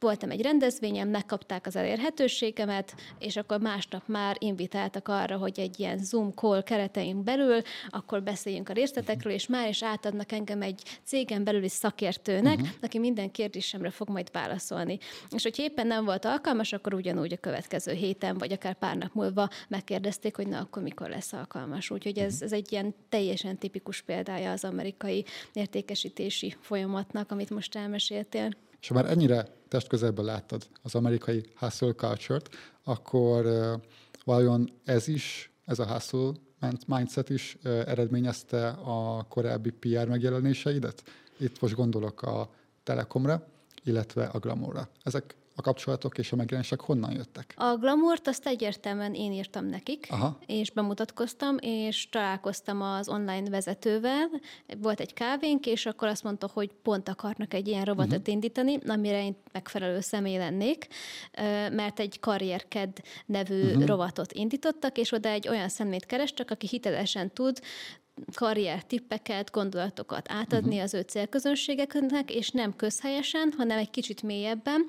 [0.00, 5.98] voltam egy rendezvényen, megkapták az elérhetőségemet, és akkor másnap már invitáltak arra, hogy egy ilyen
[5.98, 11.44] Zoom call keretein belül, akkor beszéljünk a részletekről, és már is átadnak engem egy cégen
[11.44, 12.68] belüli szakértőnek, uh-huh.
[12.82, 14.98] aki minden kérdésemre fog majd válaszolni.
[15.30, 19.14] És hogy éppen nem volt alkalmas, akkor ugyanúgy a következő héten, vagy akár pár nap
[19.14, 21.90] múlva megkérdezték, hogy na, akkor mikor lesz alkalmas.
[21.90, 28.50] Úgyhogy ez, ez egy ilyen teljesen tipikus példája az amerikai értékesítési folyamatnak, amit most elmeséltél.
[28.80, 32.48] És ha már ennyire testközelben láttad az amerikai hustle culture-t,
[32.84, 33.80] akkor uh,
[34.24, 36.32] vajon ez is, ez a hustle
[36.86, 41.02] mindset is uh, eredményezte a korábbi PR megjelenéseidet?
[41.36, 42.50] Itt most gondolok a
[42.82, 43.46] Telekomra,
[43.84, 44.88] illetve a Glamourra.
[45.02, 47.54] Ezek a kapcsolatok és a megjelenések honnan jöttek?
[47.56, 50.38] A Glamourt azt egyértelműen én írtam nekik, Aha.
[50.46, 54.28] és bemutatkoztam, és találkoztam az online vezetővel,
[54.80, 58.34] volt egy kávénk, és akkor azt mondta, hogy pont akarnak egy ilyen robotot uh-huh.
[58.34, 60.86] indítani, amire én megfelelő személy lennék,
[61.72, 63.86] mert egy karrierked nevű uh-huh.
[63.86, 67.60] rovatot indítottak, és oda egy olyan szemét kerestek, aki hitelesen tud
[68.34, 70.82] karrier tippeket, gondolatokat átadni uh-huh.
[70.82, 74.86] az ő célközönségeknek, és nem közhelyesen, hanem egy kicsit mélyebben,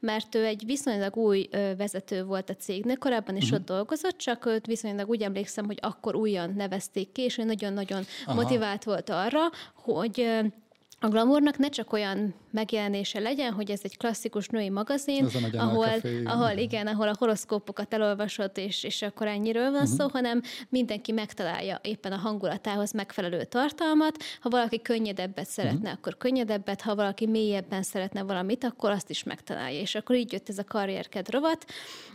[0.00, 3.58] mert ő egy viszonylag új vezető volt a cégnek, korábban is uh-huh.
[3.58, 8.04] ott dolgozott, csak őt viszonylag úgy emlékszem, hogy akkor újan nevezték ki, és ő nagyon-nagyon
[8.26, 8.34] Aha.
[8.34, 9.40] motivált volt arra,
[9.74, 10.42] hogy
[11.02, 15.88] a glamournak ne csak olyan megjelenése legyen, hogy ez egy klasszikus női magazin, ahol,
[16.24, 19.96] ahol, igen, ahol a horoszkópokat elolvasott, és, és akkor ennyiről van uh-huh.
[19.98, 24.16] szó, hanem mindenki megtalálja éppen a hangulatához megfelelő tartalmat.
[24.40, 25.92] Ha valaki könnyedebbet szeretne, uh-huh.
[25.92, 29.80] akkor könnyedebbet, ha valaki mélyebben szeretne valamit, akkor azt is megtalálja.
[29.80, 31.64] És akkor így jött ez a karrierked rovat,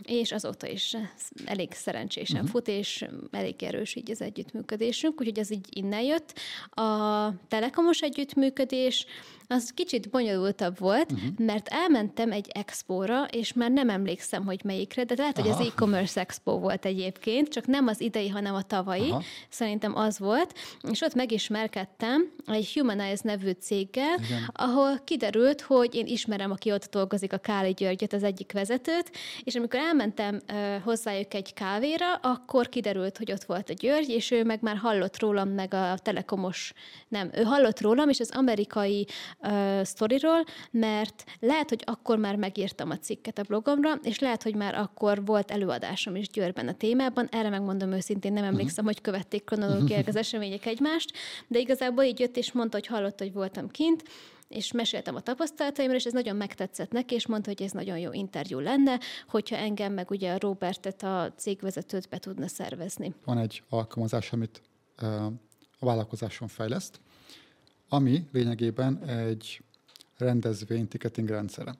[0.02, 0.96] és azóta is
[1.44, 2.50] elég szerencsésen uh-huh.
[2.50, 6.38] fut, és elég erős így az együttműködésünk, úgyhogy ez így innen jött.
[6.70, 9.04] A telekomos együttműködés és
[9.48, 11.28] az kicsit bonyolultabb volt, uh-huh.
[11.38, 15.48] mert elmentem egy expóra, és már nem emlékszem, hogy melyikre, de lehet, Aha.
[15.48, 19.10] hogy az e-commerce expo volt egyébként, csak nem az idei, hanem a tavalyi.
[19.10, 19.22] Aha.
[19.48, 20.54] Szerintem az volt,
[20.90, 24.50] és ott megismerkedtem egy Humanize nevű céggel, Igen.
[24.52, 29.10] ahol kiderült, hogy én ismerem, aki ott dolgozik, a Káli Györgyöt, az egyik vezetőt,
[29.44, 34.30] és amikor elmentem uh, hozzájuk egy kávéra, akkor kiderült, hogy ott volt a György, és
[34.30, 36.72] ő meg már hallott rólam, meg a telekomos,
[37.08, 39.06] nem, ő hallott rólam, és az amerikai
[39.38, 44.54] uh, sztoriról, mert lehet, hogy akkor már megírtam a cikket a blogomra, és lehet, hogy
[44.54, 47.28] már akkor volt előadásom is Győrben a témában.
[47.30, 48.86] Erre megmondom őszintén, nem emlékszem, uh-huh.
[48.86, 51.12] hogy követték kronológiák az események egymást,
[51.46, 54.02] de igazából így jött és mondta, hogy hallott, hogy voltam kint,
[54.48, 58.12] és meséltem a tapasztalataimról, és ez nagyon megtetszett neki, és mondta, hogy ez nagyon jó
[58.12, 58.98] interjú lenne,
[59.28, 63.14] hogyha engem meg ugye a Robertet, a cégvezetőt be tudna szervezni.
[63.24, 64.62] Van egy alkalmazás, amit
[65.78, 67.00] a vállalkozáson fejleszt,
[67.88, 69.62] ami lényegében egy
[70.16, 71.74] rendezvény ticketing rendszere.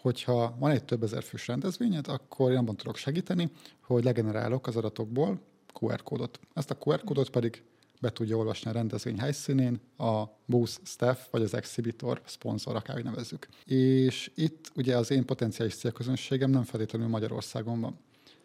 [0.00, 4.76] Hogyha van egy több ezer fős rendezvényed, akkor én abban tudok segíteni, hogy legenerálok az
[4.76, 5.40] adatokból
[5.80, 6.40] QR kódot.
[6.54, 7.62] Ezt a QR kódot pedig
[8.00, 13.48] be tudja olvasni a rendezvény helyszínén a booth staff vagy az exhibitor, sponsor, akárhogy nevezzük.
[13.64, 17.98] És itt ugye az én potenciális célközönségem nem feltétlenül Magyarországon van,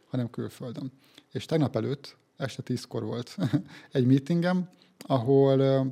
[0.07, 0.91] hanem külföldön.
[1.31, 3.37] És tegnap előtt, este tízkor volt
[3.91, 5.85] egy meetingem, ahol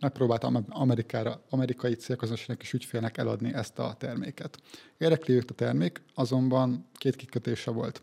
[0.00, 4.58] megpróbáltam Amerikára, amerikai célközönségnek és ügyfélnek eladni ezt a terméket.
[4.98, 8.02] Érdekli őt a termék, azonban két kikötése volt.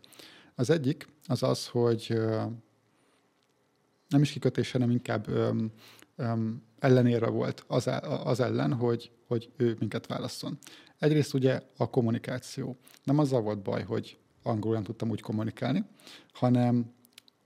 [0.54, 2.20] Az egyik az az, hogy
[4.08, 5.72] nem is kikötés, hanem inkább öm,
[6.16, 7.90] öm, ellenérve volt az,
[8.24, 10.58] az ellen, hogy, hogy ő minket válasszon.
[10.98, 12.76] Egyrészt ugye a kommunikáció.
[13.04, 15.84] Nem azzal volt baj, hogy angolul nem tudtam úgy kommunikálni,
[16.32, 16.92] hanem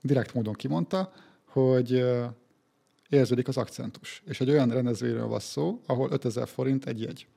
[0.01, 1.11] direkt módon kimondta,
[1.45, 2.05] hogy
[3.09, 4.23] érződik az akcentus.
[4.25, 7.27] És egy olyan rendezvényről van szó, ahol 5000 forint egy jegy.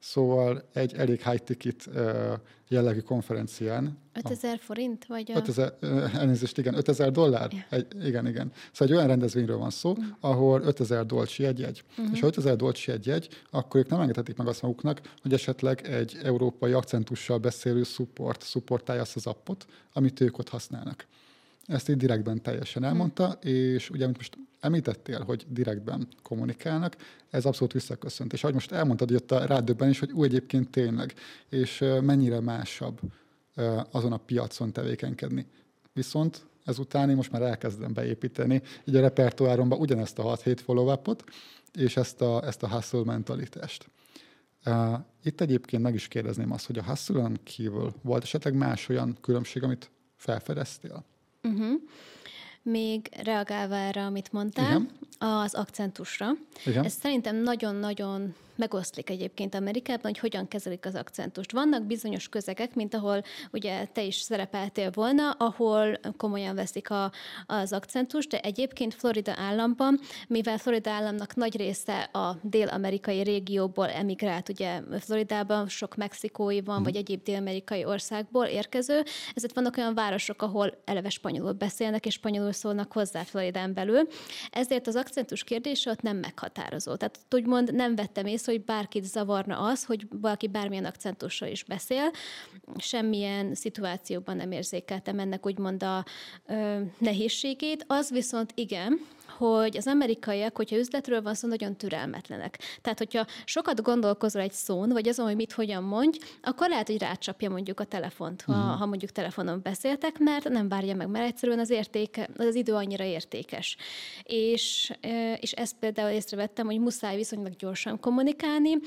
[0.00, 2.32] Szóval egy elég high ticket uh,
[2.68, 3.98] jellegű konferencián.
[4.14, 5.06] 5000 forint?
[5.06, 5.36] Vagy a...
[5.36, 7.52] 5000, uh, elnézést, igen, 5000 dollár?
[7.52, 7.64] Yeah.
[7.68, 8.52] Egy, igen, igen.
[8.72, 10.06] Szóval egy olyan rendezvényről van szó, uh-huh.
[10.20, 11.84] ahol 5000 dolcsi egy jegy.
[11.90, 12.14] Uh-huh.
[12.14, 15.86] És ha 5000 dolcsi egy jegy, akkor ők nem engedhetik meg azt maguknak, hogy esetleg
[15.86, 21.06] egy európai akcentussal beszélő support supportálja azt az appot, amit ők ott használnak.
[21.68, 23.52] Ezt így direktben teljesen elmondta, hmm.
[23.52, 26.96] és ugye, amit most említettél, hogy direktben kommunikálnak,
[27.30, 28.32] ez abszolút visszaköszönt.
[28.32, 31.14] És ahogy most elmondtad, hogy ott a rádöbben is, hogy úgy egyébként tényleg,
[31.48, 33.00] és mennyire másabb
[33.90, 35.46] azon a piacon tevékenykedni.
[35.92, 41.24] Viszont ezután én most már elkezdem beépíteni így a repertoáromba ugyanezt a 6-7 follow-upot,
[41.74, 43.90] és ezt a, ezt a hustle mentalitást.
[45.22, 49.62] Itt egyébként meg is kérdezném azt, hogy a hustle kívül volt esetleg más olyan különbség,
[49.62, 51.04] amit felfedeztél?
[51.42, 51.80] Uh-huh.
[52.62, 54.90] Még reagálva erre, amit mondtál, Igen.
[55.18, 56.30] az akcentusra.
[56.64, 56.84] Igen.
[56.84, 61.52] Ez szerintem nagyon-nagyon megoszlik egyébként Amerikában, hogy hogyan kezelik az akcentust.
[61.52, 67.12] Vannak bizonyos közegek, mint ahol ugye te is szerepeltél volna, ahol komolyan veszik a,
[67.46, 74.48] az akcentust, de egyébként Florida államban, mivel Florida államnak nagy része a dél-amerikai régióból emigrált,
[74.48, 76.82] ugye Floridában sok mexikói van, mm.
[76.82, 79.02] vagy egyéb dél-amerikai országból érkező,
[79.34, 84.08] ezért vannak olyan városok, ahol eleve spanyolul beszélnek, és spanyolul szólnak hozzá Floridán belül.
[84.50, 86.94] Ezért az akcentus kérdése ott nem meghatározó.
[86.96, 92.10] Tehát úgymond nem vettem észre, hogy bárkit zavarna az, hogy valaki bármilyen akcentussal is beszél.
[92.76, 96.04] Semmilyen szituációban nem érzékeltem ennek úgymond a
[96.46, 97.84] ö, nehézségét.
[97.86, 99.00] Az viszont igen,
[99.38, 102.58] hogy az amerikaiak, hogyha üzletről van szó, nagyon türelmetlenek.
[102.80, 106.98] Tehát, hogyha sokat gondolkozol egy szón, vagy azon, hogy mit hogyan mondj, akkor lehet, hogy
[106.98, 108.78] rácsapja mondjuk a telefont, ha, uh-huh.
[108.78, 113.04] ha mondjuk telefonon beszéltek, mert nem várja meg, mert egyszerűen az, értéke, az idő annyira
[113.04, 113.76] értékes.
[114.22, 114.92] És,
[115.40, 118.78] és ezt például észrevettem, hogy muszáj viszonylag gyorsan kommunikálni,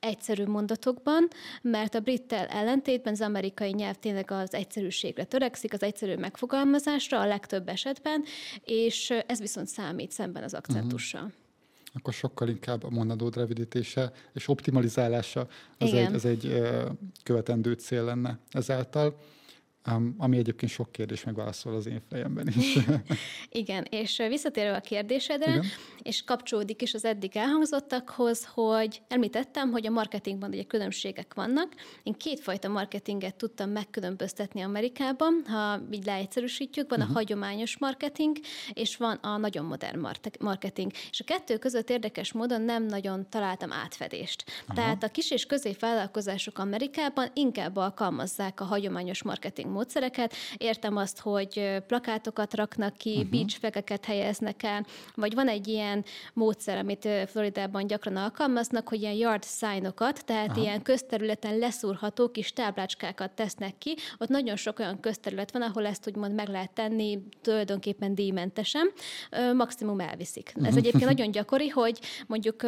[0.00, 1.28] egyszerű mondatokban,
[1.62, 7.26] mert a brittel ellentétben az amerikai nyelv tényleg az egyszerűségre törekszik, az egyszerű megfogalmazásra a
[7.26, 8.24] legtöbb esetben,
[8.64, 11.22] és ez viszont számít szemben az akcentussal.
[11.22, 11.36] Uh-huh
[11.92, 16.62] akkor sokkal inkább a mondandód rövidítése és optimalizálása az egy, az egy
[17.22, 19.18] követendő cél lenne ezáltal.
[20.16, 22.78] Ami egyébként sok kérdés megválaszol az én fejemben is.
[23.50, 25.64] Igen, és visszatérve a kérdésedre, Igen.
[26.02, 31.74] és kapcsolódik is az eddig elhangzottakhoz, hogy említettem, hogy a marketingban ugye különbségek vannak.
[32.02, 37.16] Én kétfajta marketinget tudtam megkülönböztetni Amerikában, ha így leegyszerűsítjük, van uh-huh.
[37.16, 37.28] a mhm.
[37.28, 38.36] hagyományos marketing,
[38.72, 40.06] és van a nagyon modern
[40.38, 40.92] marketing.
[41.10, 44.44] És a kettő között érdekes módon nem nagyon találtam átfedést.
[44.66, 44.74] Aha.
[44.74, 50.34] Tehát a kis és középvállalkozások Amerikában inkább alkalmazzák a hagyományos marketing módszereket.
[50.56, 53.30] Értem azt, hogy plakátokat raknak ki, uh-huh.
[53.30, 59.44] beachfegeket helyeznek el, vagy van egy ilyen módszer, amit Floridában gyakran alkalmaznak, hogy ilyen yard
[59.44, 60.60] signokat, tehát Aha.
[60.60, 63.96] ilyen közterületen leszúrható kis táblácskákat tesznek ki.
[64.18, 68.92] Ott nagyon sok olyan közterület van, ahol ezt úgymond meg lehet tenni tulajdonképpen díjmentesen,
[69.54, 70.52] maximum elviszik.
[70.54, 70.76] Ez mhm.
[70.76, 72.66] egyébként nagyon gyakori, hogy mondjuk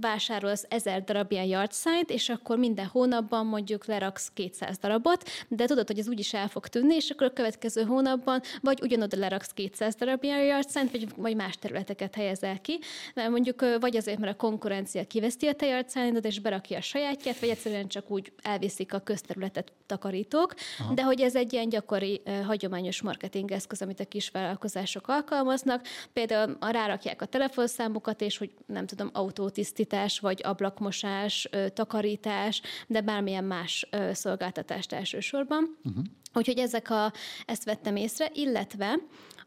[0.00, 5.64] vásárolsz ezer darab ilyen yard sign és akkor minden hónapban mondjuk leraksz 200 darabot, de
[5.66, 9.50] tudod, hogy ez úgyis el fog tűnni, és akkor a következő hónapban vagy ugyanoda leraksz
[9.54, 12.78] 200 darab ilyen yard vagy, vagy más területeket helyezel ki,
[13.14, 17.38] mert mondjuk vagy azért, mert a konkurencia kiveszti a te yard és berakja a sajátját,
[17.40, 20.94] vagy egyszerűen csak úgy elviszik a közterületet takarítók, Aha.
[20.94, 25.86] de hogy ez egy ilyen gyakori, hagyományos marketing eszköz, amit a kisvállalkozások alkalmaznak.
[26.12, 33.88] Például rárakják a telefonszámukat, és hogy nem tudom, autótisztítás, vagy ablakmosás, takarítás, de bármilyen más
[34.12, 35.78] szolgáltatást elsősorban.
[35.84, 36.04] Uh-huh.
[36.34, 37.12] Úgyhogy ezek a,
[37.44, 38.98] ezt vettem észre, illetve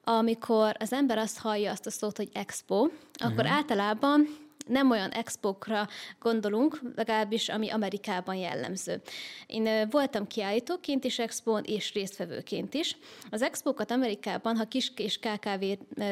[0.03, 3.45] amikor az ember azt hallja azt a szót, hogy expo, akkor Igen.
[3.45, 4.27] általában
[4.67, 5.87] nem olyan expokra
[6.19, 9.01] gondolunk, legalábbis ami Amerikában jellemző.
[9.47, 12.97] Én voltam kiállítóként is expón, és résztvevőként is.
[13.29, 15.63] Az expókat Amerikában, ha kis és KKV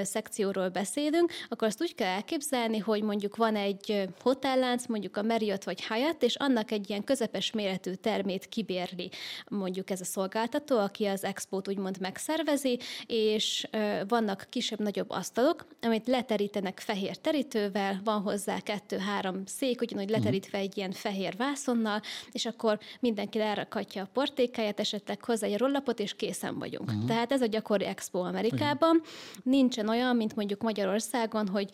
[0.04, 5.64] szekcióról beszélünk, akkor azt úgy kell elképzelni, hogy mondjuk van egy hotellánc, mondjuk a Marriott
[5.64, 9.10] vagy Hyatt, és annak egy ilyen közepes méretű termét kibérli
[9.50, 13.68] mondjuk ez a szolgáltató, aki az expót úgymond megszervezi, és
[14.08, 20.78] vannak kisebb-nagyobb asztalok, amit leterítenek fehér terítővel, van hozzá hozzá kettő-három szék, ugyanúgy leterítve egy
[20.78, 26.60] ilyen fehér vászonnal, és akkor mindenki lerakatja a portékáját, esetleg hozzá egy rollapot, és készen
[26.60, 26.90] vagyunk.
[26.90, 27.06] Uh-huh.
[27.06, 28.96] Tehát ez a gyakori expo Amerikában.
[28.96, 29.44] Uh-huh.
[29.44, 31.70] Nincsen olyan, mint mondjuk Magyarországon, hogy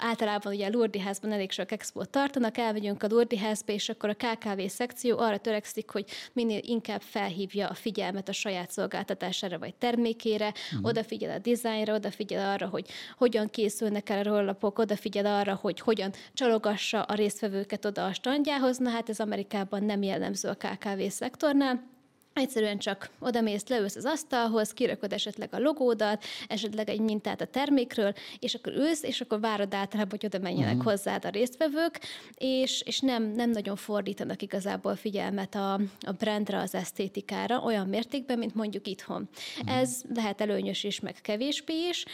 [0.00, 4.08] általában ugye a Lurdi házban elég sok expót tartanak, elmegyünk a Lurdi házba, és akkor
[4.08, 9.74] a KKV szekció arra törekszik, hogy minél inkább felhívja a figyelmet a saját szolgáltatására vagy
[9.74, 10.88] termékére, uh-huh.
[10.88, 16.12] odafigyel a dizájnra, odafigyel arra, hogy hogyan készülnek el a rollapok, odafigyel arra, hogy hogyan
[16.32, 18.78] csalogassa a résztvevőket oda a standjához.
[18.78, 21.89] Na hát ez Amerikában nem jellemző a KKV szektornál.
[22.40, 28.12] Egyszerűen csak odamész, leülsz az asztalhoz, kirakod esetleg a logódat, esetleg egy mintát a termékről,
[28.38, 30.90] és akkor ülsz, és akkor várod általában, hogy oda menjenek uh-huh.
[30.90, 32.00] hozzád a résztvevők,
[32.34, 38.38] és, és nem, nem nagyon fordítanak igazából figyelmet a, a brandre, az esztétikára olyan mértékben,
[38.38, 39.28] mint mondjuk itthon.
[39.60, 39.78] Uh-huh.
[39.78, 42.04] Ez lehet előnyös is, meg kevésbé is.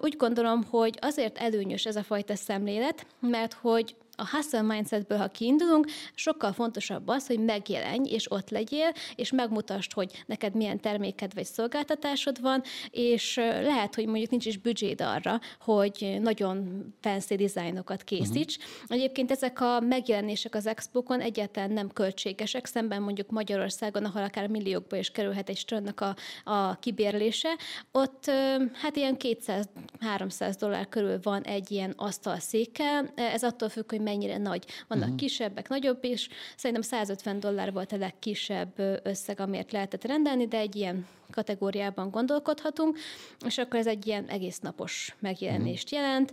[0.00, 5.28] Úgy gondolom, hogy azért előnyös ez a fajta szemlélet, mert hogy a hustle mindsetből, ha
[5.28, 11.34] kiindulunk, sokkal fontosabb az, hogy megjelenj, és ott legyél, és megmutasd, hogy neked milyen terméked
[11.34, 18.02] vagy szolgáltatásod van, és lehet, hogy mondjuk nincs is büdzséd arra, hogy nagyon fancy dizájnokat
[18.02, 18.56] készíts.
[18.56, 18.96] Uh-huh.
[18.96, 24.96] Egyébként ezek a megjelenések az expókon egyáltalán nem költségesek, szemben mondjuk Magyarországon, ahol akár milliókba
[24.96, 26.16] is kerülhet egy strandnak a,
[26.50, 27.56] a kibérlése,
[27.92, 28.30] ott
[28.72, 33.12] hát ilyen 200-300 dollár körül van egy ilyen asztalszékkel.
[33.14, 34.64] Ez attól függ, hogy mennyire nagy.
[34.88, 35.20] Vannak uh-huh.
[35.20, 36.28] kisebbek, nagyobb is.
[36.56, 42.98] Szerintem 150 dollár volt a legkisebb összeg, amiért lehetett rendelni, de egy ilyen kategóriában gondolkodhatunk,
[43.46, 46.00] és akkor ez egy ilyen egész napos megjelenést uh-huh.
[46.00, 46.32] jelent.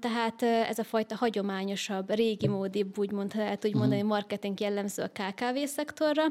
[0.00, 4.10] Tehát ez a fajta hagyományosabb, régi módibb, úgymond lehet úgy mondani, uh-huh.
[4.10, 6.22] marketing jellemző a KKV szektorra,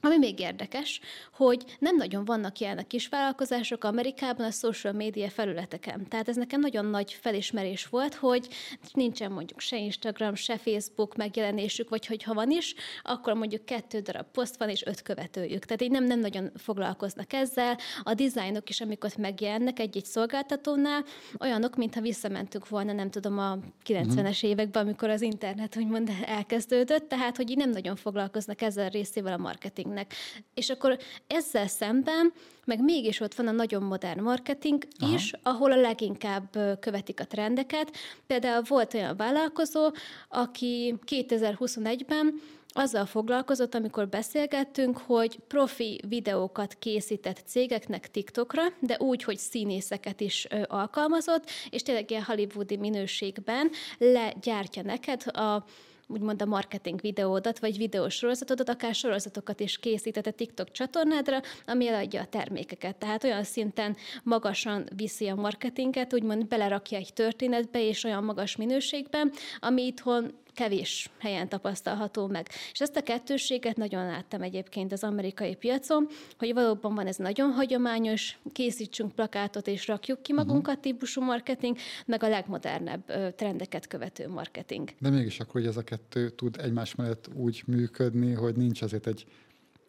[0.00, 1.00] ami még érdekes,
[1.32, 6.08] hogy nem nagyon vannak ilyen a kisvállalkozások Amerikában a social media felületeken.
[6.08, 8.48] Tehát ez nekem nagyon nagy felismerés volt, hogy
[8.92, 14.00] nincsen mondjuk se Instagram, se Facebook megjelenésük, vagy hogy ha van is, akkor mondjuk kettő
[14.00, 15.64] darab poszt van, és öt követőjük.
[15.64, 17.78] Tehát így nem, nem nagyon foglalkoznak ezzel.
[18.02, 21.04] A dizájnok is, amikor megjelennek egy-egy szolgáltatónál,
[21.40, 24.50] olyanok, mintha visszamentünk volna, nem tudom, a 90-es mhm.
[24.50, 29.32] években, amikor az internet úgymond elkezdődött, tehát hogy így nem nagyon foglalkoznak ezzel a részével
[29.32, 30.14] a marketing marketingnek.
[30.54, 32.32] És akkor ezzel szemben
[32.64, 35.14] meg mégis ott van a nagyon modern marketing Aha.
[35.14, 37.96] is, ahol a leginkább követik a trendeket.
[38.26, 39.90] Például volt olyan vállalkozó,
[40.28, 42.40] aki 2021-ben
[42.72, 50.46] azzal foglalkozott, amikor beszélgettünk, hogy profi videókat készített cégeknek TikTokra, de úgy, hogy színészeket is
[50.66, 55.64] alkalmazott, és tényleg ilyen hollywoodi minőségben legyártja neked a
[56.08, 61.88] úgymond a marketing videódat, vagy videós sorozatodat, akár sorozatokat is készített a TikTok csatornádra, ami
[61.88, 62.96] eladja a termékeket.
[62.96, 69.32] Tehát olyan szinten magasan viszi a marketinget, úgymond belerakja egy történetbe, és olyan magas minőségben,
[69.60, 72.48] ami itthon kevés helyen tapasztalható meg.
[72.72, 77.50] És ezt a kettőséget nagyon láttam egyébként az amerikai piacon, hogy valóban van ez nagyon
[77.50, 80.82] hagyományos, készítsünk plakátot és rakjuk ki magunkat uh-huh.
[80.82, 84.88] típusú marketing, meg a legmodernebb trendeket követő marketing.
[84.98, 89.06] De mégis akkor, hogy ez a kettő tud egymás mellett úgy működni, hogy nincs azért
[89.06, 89.26] egy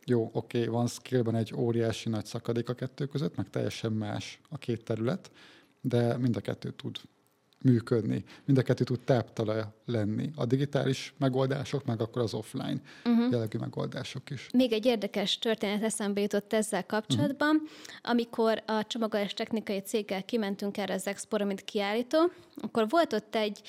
[0.06, 4.40] jó, oké, okay, van skillben egy óriási nagy szakadék a kettő között, meg teljesen más
[4.50, 5.32] a két terület,
[5.82, 6.98] de mind a kettő tud
[7.62, 8.24] működni.
[8.46, 10.32] Mind a kettő tud táptalaja lenni.
[10.36, 13.32] A digitális megoldások, meg akkor az offline uh-huh.
[13.32, 14.48] jellegű megoldások is.
[14.54, 17.56] Még egy érdekes történet eszembe jutott ezzel kapcsolatban.
[17.56, 17.70] Uh-huh.
[18.02, 23.62] Amikor a csomagolás technikai céggel kimentünk erre az expóra, mint kiállító, akkor volt ott egy,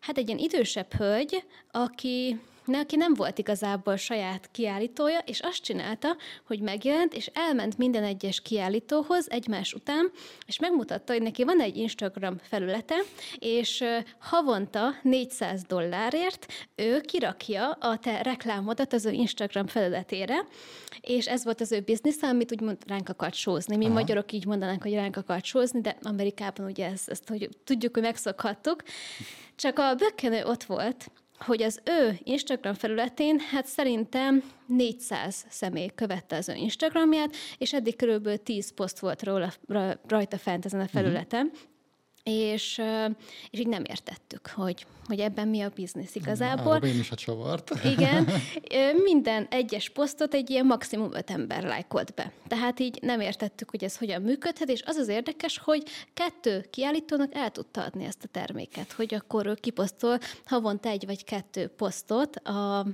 [0.00, 6.16] hát egy ilyen idősebb hölgy, aki neki nem volt igazából saját kiállítója, és azt csinálta,
[6.46, 10.10] hogy megjelent, és elment minden egyes kiállítóhoz egymás után,
[10.46, 12.94] és megmutatta, hogy neki van egy Instagram felülete,
[13.38, 13.84] és
[14.18, 20.46] havonta 400 dollárért ő kirakja a te reklámodat az ő Instagram felületére,
[21.00, 23.76] és ez volt az ő biznisz, amit úgymond ránk akart sózni.
[23.76, 23.94] Mi Aha.
[23.94, 28.02] magyarok így mondanánk, hogy ránk akart sózni, de Amerikában ugye ezt, ezt hogy tudjuk, hogy
[28.02, 28.82] megszokhattuk.
[29.56, 36.36] Csak a bökkenő ott volt, hogy az ő Instagram felületén, hát szerintem 400 személy követte
[36.36, 39.52] az ő Instagramját, és eddig körülbelül 10 poszt volt róla,
[40.06, 40.92] rajta fent ezen a mhm.
[40.92, 41.46] felületen.
[41.46, 41.76] Uh-huh
[42.28, 42.82] és,
[43.50, 46.78] és így nem értettük, hogy, hogy ebben mi a biznisz igazából.
[46.78, 47.70] Na, én is a csavart.
[47.84, 48.28] Igen,
[49.10, 52.32] minden egyes posztot egy ilyen maximum öt ember lájkolt be.
[52.48, 55.82] Tehát így nem értettük, hogy ez hogyan működhet, és az az érdekes, hogy
[56.14, 61.24] kettő kiállítónak el tudta adni ezt a terméket, hogy akkor ő kiposztol havonta egy vagy
[61.24, 62.86] kettő posztot a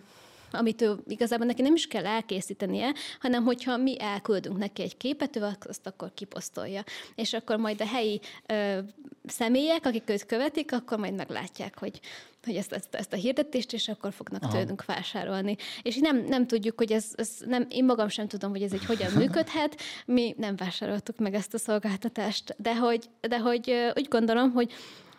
[0.54, 5.36] amit ő igazából neki nem is kell elkészítenie, hanem hogyha mi elküldünk neki egy képet,
[5.36, 6.84] ő azt akkor kiposztolja.
[7.14, 8.78] És akkor majd a helyi ö,
[9.26, 12.00] személyek, akik őt követik, akkor majd meglátják, hogy
[12.44, 14.52] hogy ezt, ezt, ezt a hirdetést, és akkor fognak Aha.
[14.52, 15.56] tőlünk vásárolni.
[15.82, 18.84] És nem, nem tudjuk, hogy ez, ez nem, én magam sem tudom, hogy ez egy
[18.84, 24.52] hogyan működhet, mi nem vásároltuk meg ezt a szolgáltatást, de hogy, de hogy úgy gondolom,
[24.52, 24.72] hogy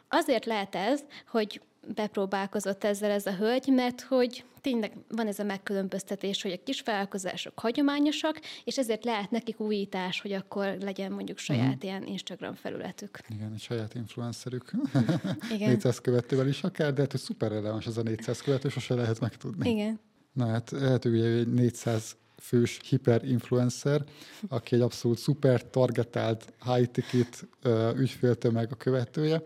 [0.10, 1.62] azért lehet ez, hogy
[1.96, 7.60] bepróbálkozott ezzel ez a hölgy, mert hogy tényleg van ez a megkülönböztetés, hogy a kisvállalkozások
[7.60, 11.84] hagyományosak, és ezért lehet nekik újítás, hogy akkor legyen mondjuk saját uh-huh.
[11.84, 13.20] ilyen Instagram felületük.
[13.30, 14.72] Igen, egy saját influencerük.
[15.56, 15.70] Igen.
[15.70, 19.20] 400 követővel is akár, de hát hogy szuper releváns az a 400 követő, sose lehet
[19.20, 19.70] megtudni.
[19.70, 20.00] Igen.
[20.34, 24.04] Na hát lehet, hogy egy 400 fős hiperinfluencer,
[24.48, 27.48] aki egy abszolút szuper targetált high-ticket
[27.96, 29.44] ügyféltömeg a követője,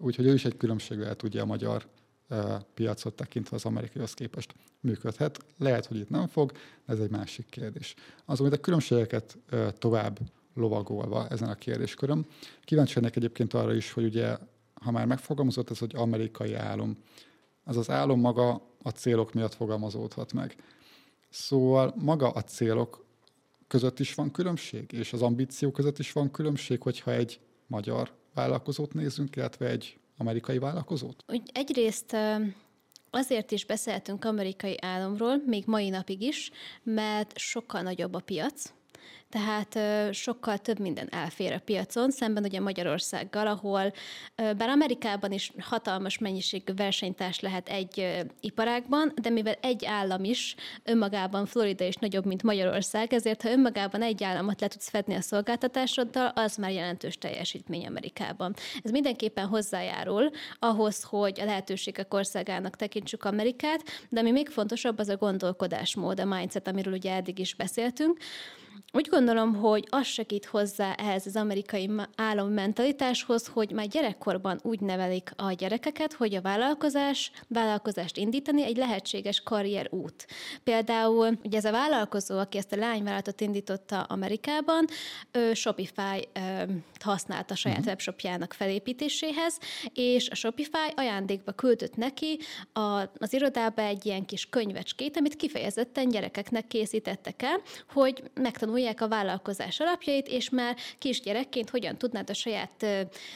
[0.00, 1.86] úgyhogy ő is egy különbség lehet ugye a magyar
[2.74, 5.44] piacot tekintve az amerikaihoz képest működhet.
[5.58, 6.52] Lehet, hogy itt nem fog,
[6.86, 7.94] ez egy másik kérdés.
[8.24, 9.38] Azonban a különbségeket
[9.78, 10.18] tovább
[10.54, 12.26] lovagolva ezen a kérdésköröm.
[12.64, 14.36] Kíváncsi lennék egyébként arra is, hogy ugye,
[14.74, 16.96] ha már megfogalmazott ez, hogy amerikai álom,
[17.64, 20.56] az az álom maga a célok miatt fogalmazódhat meg.
[21.30, 23.04] Szóval maga a célok
[23.66, 28.94] között is van különbség, és az ambíció között is van különbség, hogyha egy magyar vállalkozót
[28.94, 31.24] nézünk, illetve egy amerikai vállalkozót?
[31.28, 32.16] Úgy egyrészt
[33.10, 36.50] azért is beszéltünk amerikai államról, még mai napig is,
[36.82, 38.72] mert sokkal nagyobb a piac,
[39.30, 39.78] tehát
[40.14, 43.92] sokkal több minden elfér a piacon, szemben ugye Magyarországgal, ahol
[44.34, 50.54] bár Amerikában is hatalmas mennyiségű versenytárs lehet egy iparágban, de mivel egy állam is
[50.84, 55.20] önmagában, Florida is nagyobb, mint Magyarország, ezért ha önmagában egy államot le tudsz fedni a
[55.20, 58.54] szolgáltatásoddal, az már jelentős teljesítmény Amerikában.
[58.82, 65.08] Ez mindenképpen hozzájárul ahhoz, hogy a lehetőségek országának tekintsük Amerikát, de ami még fontosabb, az
[65.08, 68.18] a gondolkodásmód, a mindset, amiről ugye eddig is beszéltünk,
[68.92, 71.90] úgy gondolom, hogy az segít hozzá ehhez az amerikai
[72.48, 79.40] mentalitáshoz, hogy már gyerekkorban úgy nevelik a gyerekeket, hogy a vállalkozás, vállalkozást indítani egy lehetséges
[79.40, 80.26] karrierút.
[80.64, 84.84] Például ugye ez a vállalkozó, aki ezt a lányvállalatot indította Amerikában,
[85.32, 86.28] ő Shopify
[87.00, 87.92] használta a saját uh-huh.
[87.92, 89.58] webshopjának felépítéséhez,
[89.94, 92.38] és a Shopify ajándékba küldött neki
[92.72, 92.80] a,
[93.18, 97.60] az irodába egy ilyen kis könyvecskét, amit kifejezetten gyerekeknek készítettek el,
[97.92, 102.86] hogy meg megtanulják a vállalkozás alapjait, és már kisgyerekként hogyan tudnád a saját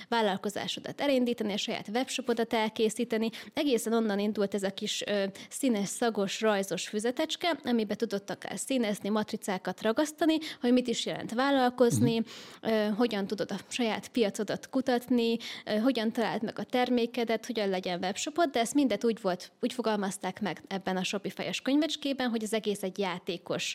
[0.09, 3.31] vállalkozásodat elindítani, a saját webshopodat elkészíteni.
[3.55, 5.05] Egészen onnan indult ez a kis
[5.49, 12.23] színes, szagos, rajzos füzetecske, amiben tudott akár színezni, matricákat ragasztani, hogy mit is jelent vállalkozni,
[12.63, 12.97] uh-huh.
[12.97, 15.37] hogyan tudod a saját piacodat kutatni,
[15.83, 20.41] hogyan találd meg a termékedet, hogyan legyen webshopod, de ezt mindet úgy volt, úgy fogalmazták
[20.41, 23.75] meg ebben a Shopify-es könyvecskében, hogy az egész egy játékos,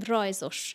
[0.00, 0.74] rajzos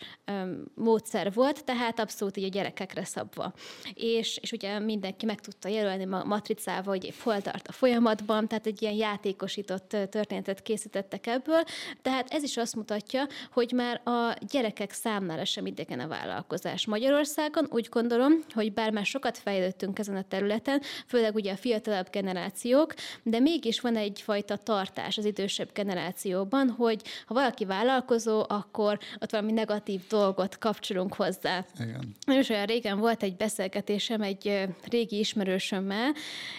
[0.75, 3.53] módszer volt, tehát abszolút így a gyerekekre szabva.
[3.93, 8.65] És, és ugye mindenki meg tudta jelölni a matricával, hogy hol tart a folyamatban, tehát
[8.65, 11.63] egy ilyen játékosított történetet készítettek ebből.
[12.01, 16.85] Tehát ez is azt mutatja, hogy már a gyerekek számára sem idegen a vállalkozás.
[16.85, 22.09] Magyarországon úgy gondolom, hogy bár már sokat fejlődtünk ezen a területen, főleg ugye a fiatalabb
[22.11, 29.31] generációk, de mégis van egyfajta tartás az idősebb generációban, hogy ha valaki vállalkozó, akkor ott
[29.31, 31.65] valami negatív dolgot kapcsolunk hozzá.
[31.79, 32.15] Igen.
[32.27, 36.11] És olyan régen volt egy beszélgetésem egy régi ismerősömmel,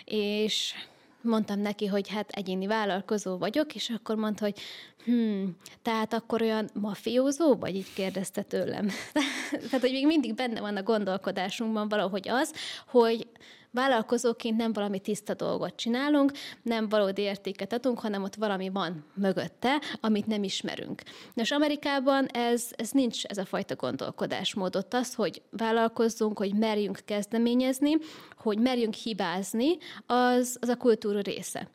[0.04, 0.74] és
[1.22, 4.60] mondtam neki, hogy hát egyéni vállalkozó vagyok, és akkor mondta, hogy
[5.04, 5.44] hm,
[5.82, 7.74] tehát akkor olyan mafiózó vagy?
[7.74, 8.88] Így kérdezte tőlem.
[9.50, 12.52] tehát, hogy még mindig benne van a gondolkodásunkban valahogy az,
[12.86, 13.26] hogy
[13.70, 19.80] vállalkozóként nem valami tiszta dolgot csinálunk, nem valódi értéket adunk, hanem ott valami van mögötte,
[20.00, 21.02] amit nem ismerünk.
[21.34, 24.76] És Amerikában ez, ez nincs ez a fajta gondolkodásmód.
[24.76, 27.96] Ott az, hogy vállalkozzunk, hogy merjünk kezdeményezni,
[28.36, 31.68] hogy merjünk hibázni, az, az a kultúra része.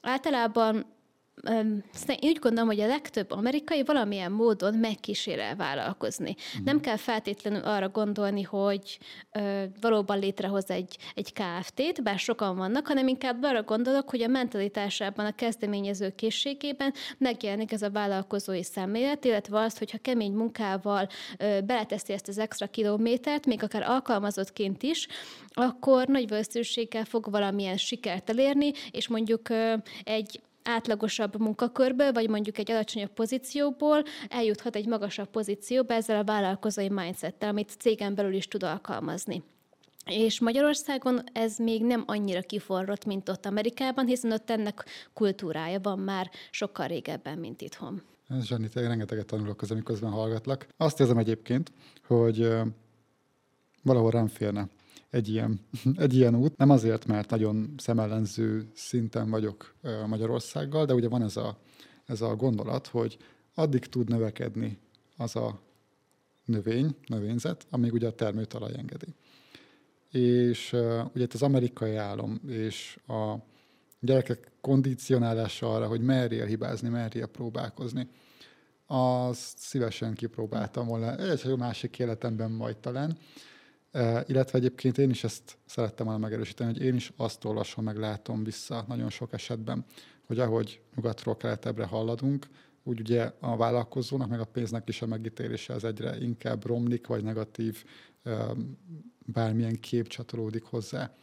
[0.00, 0.86] Általában
[2.06, 6.34] én úgy gondolom, hogy a legtöbb amerikai valamilyen módon megkísérel vállalkozni.
[6.60, 6.64] Mm.
[6.64, 8.98] Nem kell feltétlenül arra gondolni, hogy
[9.32, 14.26] ö, valóban létrehoz egy, egy KFT-t, bár sokan vannak, hanem inkább arra gondolok, hogy a
[14.26, 21.08] mentalitásában, a kezdeményező készségében megjelenik ez a vállalkozói szemlélet, illetve az, hogyha kemény munkával
[21.38, 25.06] ö, beleteszi ezt az extra kilométert, még akár alkalmazottként is,
[25.48, 29.74] akkor nagy valószínűséggel fog valamilyen sikert elérni, és mondjuk ö,
[30.04, 36.88] egy átlagosabb munkakörből, vagy mondjuk egy alacsonyabb pozícióból eljuthat egy magasabb pozícióba ezzel a vállalkozói
[36.88, 39.42] mindsettel, amit cégen belül is tud alkalmazni.
[40.06, 45.98] És Magyarországon ez még nem annyira kiforrott, mint ott Amerikában, hiszen ott ennek kultúrája van
[45.98, 48.02] már sokkal régebben, mint itthon.
[48.40, 50.66] Zsani, te rengeteget tanulok közben, miközben hallgatlak.
[50.76, 51.72] Azt érzem egyébként,
[52.06, 52.48] hogy
[53.82, 54.68] valahol rám férne
[55.12, 55.60] egy ilyen,
[55.96, 56.56] egy ilyen út.
[56.56, 59.74] Nem azért, mert nagyon szemellenző szinten vagyok
[60.06, 61.58] Magyarországgal, de ugye van ez a,
[62.06, 63.18] ez a gondolat, hogy
[63.54, 64.78] addig tud növekedni
[65.16, 65.60] az a
[66.44, 69.14] növény, növényzet, amíg ugye a termőtalaj engedi.
[70.10, 70.72] És
[71.14, 73.34] ugye itt az amerikai álom és a
[74.00, 78.08] gyerekek kondicionálása arra, hogy merje hibázni, merje próbálkozni,
[78.86, 81.16] azt szívesen kipróbáltam volna.
[81.16, 83.18] Egy másik életemben majd talán,
[84.26, 88.44] illetve egyébként én is ezt szerettem volna megerősíteni, hogy én is azt olvasom, meg látom
[88.44, 89.84] vissza nagyon sok esetben,
[90.26, 92.46] hogy ahogy nyugatról keletebbre halladunk,
[92.84, 97.22] úgy ugye a vállalkozónak, meg a pénznek is a megítélése az egyre inkább romlik, vagy
[97.22, 97.84] negatív
[99.26, 101.14] bármilyen kép csatolódik hozzá.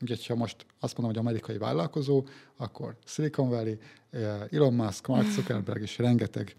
[0.00, 3.76] Úgyhogy ha most azt mondom, hogy amerikai vállalkozó, akkor Silicon Valley,
[4.50, 6.56] Elon Musk, Mark Zuckerberg és rengeteg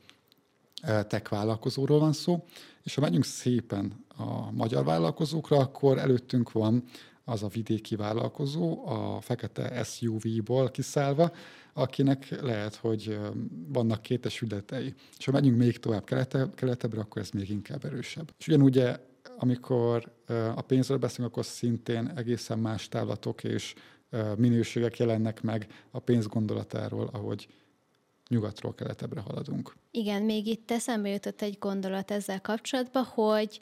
[0.81, 2.45] tech vállalkozóról van szó,
[2.83, 6.83] és ha megyünk szépen a magyar vállalkozókra, akkor előttünk van
[7.25, 11.31] az a vidéki vállalkozó, a fekete SUV-ból kiszállva,
[11.73, 13.19] akinek lehet, hogy
[13.67, 14.93] vannak kétesületei.
[15.17, 18.33] És ha megyünk még tovább kelete, keletebbre, akkor ez még inkább erősebb.
[18.39, 18.83] És ugyanúgy,
[19.37, 20.11] amikor
[20.55, 23.73] a pénzről beszélünk, akkor szintén egészen más távlatok és
[24.37, 27.47] minőségek jelennek meg a pénz gondolatáról, ahogy
[28.33, 29.75] nyugatról keletebbre haladunk.
[29.91, 33.59] Igen, még itt eszembe jutott egy gondolat ezzel kapcsolatban, hogy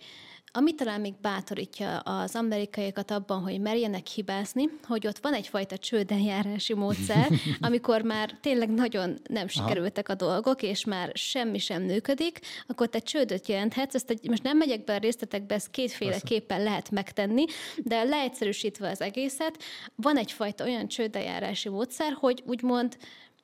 [0.53, 6.73] ami talán még bátorítja az amerikaiakat abban, hogy merjenek hibázni, hogy ott van egyfajta csődenjárási
[6.73, 7.27] módszer,
[7.59, 12.99] amikor már tényleg nagyon nem sikerültek a dolgok, és már semmi sem működik, akkor te
[12.99, 13.95] csődöt jelenthetsz.
[13.95, 17.45] Ezt egy, most nem megyek be a részletekbe, ezt kétféleképpen lehet megtenni,
[17.77, 19.63] de leegyszerűsítve az egészet,
[19.95, 22.97] van egyfajta olyan csődenjárási módszer, hogy úgymond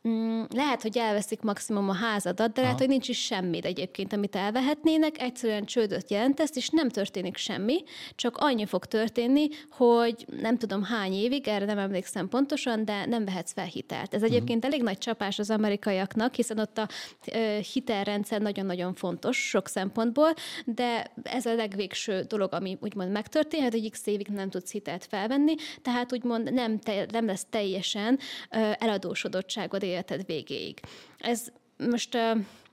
[0.07, 2.61] Mm, lehet, hogy elveszik maximum a házadat, de Aha.
[2.61, 7.83] lehet, hogy nincs is semmit egyébként, amit elvehetnének, egyszerűen csődöt jelentesz, és nem történik semmi,
[8.15, 13.25] csak annyi fog történni, hogy nem tudom hány évig, erre nem emlékszem pontosan, de nem
[13.25, 14.13] vehetsz fel hitelt.
[14.13, 14.29] Ez mhm.
[14.29, 14.73] egyébként uh-huh.
[14.73, 16.87] elég nagy csapás az amerikaiaknak, hiszen ott a
[17.33, 20.33] ö, hitelrendszer nagyon-nagyon fontos sok szempontból,
[20.65, 25.55] de ez a legvégső dolog, ami úgymond megtörténhet, hogy x évig nem tudsz hitelt felvenni,
[25.81, 28.19] tehát úgymond nem, te, nem lesz teljesen
[28.51, 30.79] ö, eladósodottságod életed végéig.
[31.17, 32.17] Ez most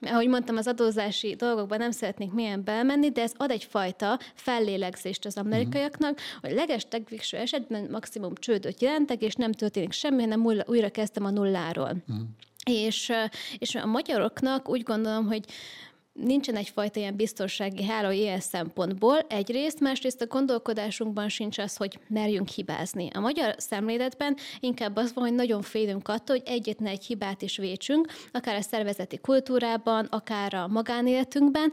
[0.01, 5.37] ahogy mondtam, az adózási dolgokban nem szeretnék milyen belmenni, de ez ad egyfajta fellélegzést az
[5.37, 11.25] amerikaiaknak, hogy leges legvégső esetben maximum csődöt jelentek, és nem történik semmi, hanem újra kezdtem
[11.25, 11.97] a nulláról.
[12.09, 12.27] Uh-huh.
[12.65, 13.13] És,
[13.59, 15.45] és a magyaroknak úgy gondolom, hogy
[16.15, 22.49] nincsen egyfajta ilyen biztonsági háló ilyen szempontból egyrészt, másrészt a gondolkodásunkban sincs az, hogy merjünk
[22.49, 23.09] hibázni.
[23.15, 27.57] A magyar szemléletben inkább az van, hogy nagyon félünk attól, hogy egyetlen egy hibát is
[27.57, 31.73] vétsünk, akár a szervezeti kultúrában, akár a magánéletünkben.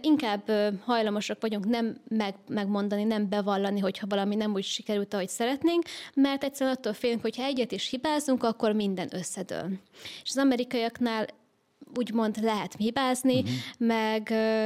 [0.00, 0.50] Inkább
[0.84, 5.82] hajlamosak vagyunk nem meg, megmondani, nem bevallani, hogyha valami nem úgy sikerült, ahogy szeretnénk,
[6.14, 9.68] mert egyszerűen attól félünk, hogy ha egyet is hibázunk, akkor minden összedől.
[10.22, 11.26] És az amerikaiaknál
[11.96, 13.54] úgymond lehet hibázni, uh-huh.
[13.78, 14.22] meg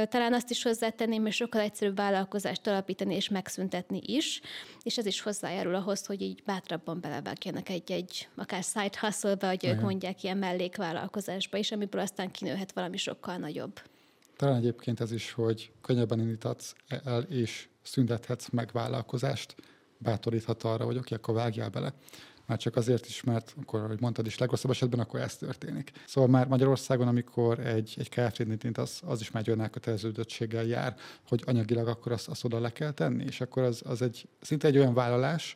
[0.09, 4.41] talán azt is hozzátenném, hogy sokkal egyszerűbb vállalkozást alapítani és megszüntetni is,
[4.83, 9.81] és ez is hozzájárul ahhoz, hogy így bátrabban belevágjanak egy-egy, akár side hustle-be, vagy ők
[9.81, 13.79] mondják, ilyen mellékvállalkozásba is, amiből aztán kinőhet valami sokkal nagyobb.
[14.35, 16.73] Talán egyébként ez is, hogy könnyebben indítatsz
[17.03, 19.55] el, és szüntethetsz meg vállalkozást,
[19.97, 21.93] bátoríthat arra, hogy oké, akkor vágjál bele.
[22.49, 25.91] Már csak azért is, mert akkor, ahogy mondtad is, legrosszabb esetben akkor ez történik.
[26.07, 30.95] Szóval már Magyarországon, amikor egy, egy KFT az, az is már egy olyan elköteleződöttséggel jár,
[31.27, 34.67] hogy anyagilag akkor azt, azt oda le kell tenni, és akkor az, az egy, szinte
[34.67, 35.55] egy olyan vállalás,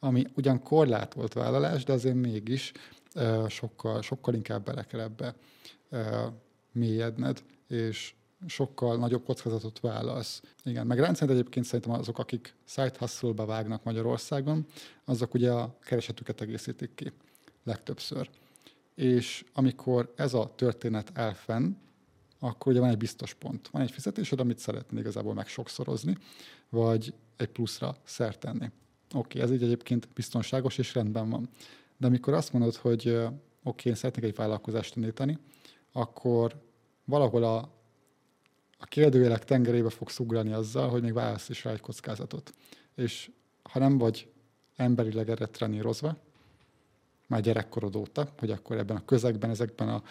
[0.00, 2.72] ami ugyan korlátolt vállalás, de azért mégis
[3.14, 5.34] uh, sokkal, sokkal inkább bele kell ebbe
[5.90, 6.32] uh,
[6.72, 8.14] mélyedned, és
[8.46, 10.42] sokkal nagyobb kockázatot válasz.
[10.64, 14.66] Igen, meg rendszerint egyébként szerintem azok, akik side hustle-ba vágnak Magyarországon,
[15.04, 17.12] azok ugye a keresetüket egészítik ki
[17.64, 18.30] legtöbbször.
[18.94, 21.74] És amikor ez a történet elfenn,
[22.38, 23.68] akkor ugye van egy biztos pont.
[23.68, 26.16] Van egy fizetésed, amit szeretnél igazából megsokszorozni,
[26.68, 28.70] vagy egy pluszra szert tenni.
[29.14, 31.48] Oké, okay, ez így egyébként biztonságos és rendben van.
[31.96, 33.28] De amikor azt mondod, hogy oké,
[33.62, 35.38] okay, én szeretnék egy vállalkozást indítani,
[35.92, 36.62] akkor
[37.04, 37.70] valahol a
[38.84, 42.54] a kérdőjelek tengerébe fogsz ugrani azzal, hogy még válasz is rá egy kockázatot.
[42.94, 43.30] És
[43.62, 44.28] ha nem vagy
[44.76, 46.16] emberileg erre trenírozva,
[47.26, 50.02] már gyerekkorod óta, hogy akkor ebben a közegben, ezekben a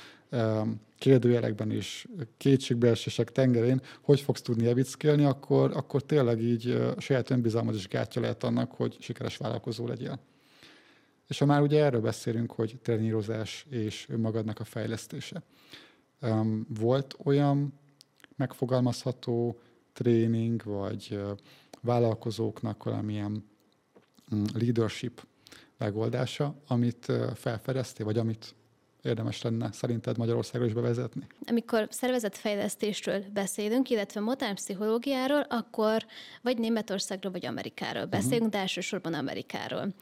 [0.97, 2.07] kérdőjelekben is
[2.37, 8.21] kétségbeesések tengerén, hogy fogsz tudni evickélni, akkor, akkor tényleg így uh, saját önbizalmad is gátja
[8.21, 10.19] lehet annak, hogy sikeres vállalkozó legyél.
[11.27, 15.43] És ha már ugye erről beszélünk, hogy trenírozás és önmagadnak a fejlesztése.
[16.67, 17.81] Volt olyan
[18.35, 19.59] megfogalmazható
[19.93, 21.19] tréning, vagy
[21.81, 23.49] vállalkozóknak valamilyen
[24.35, 25.25] mm, leadership
[25.77, 28.55] megoldása, amit felfedeztél, vagy amit
[29.01, 31.27] érdemes lenne szerinted Magyarországra is bevezetni?
[31.45, 36.05] Amikor szervezetfejlesztésről beszélünk, illetve modern pszichológiáról, akkor
[36.41, 38.51] vagy Németországról, vagy Amerikáról beszélünk, uh-huh.
[38.51, 39.93] de elsősorban Amerikáról.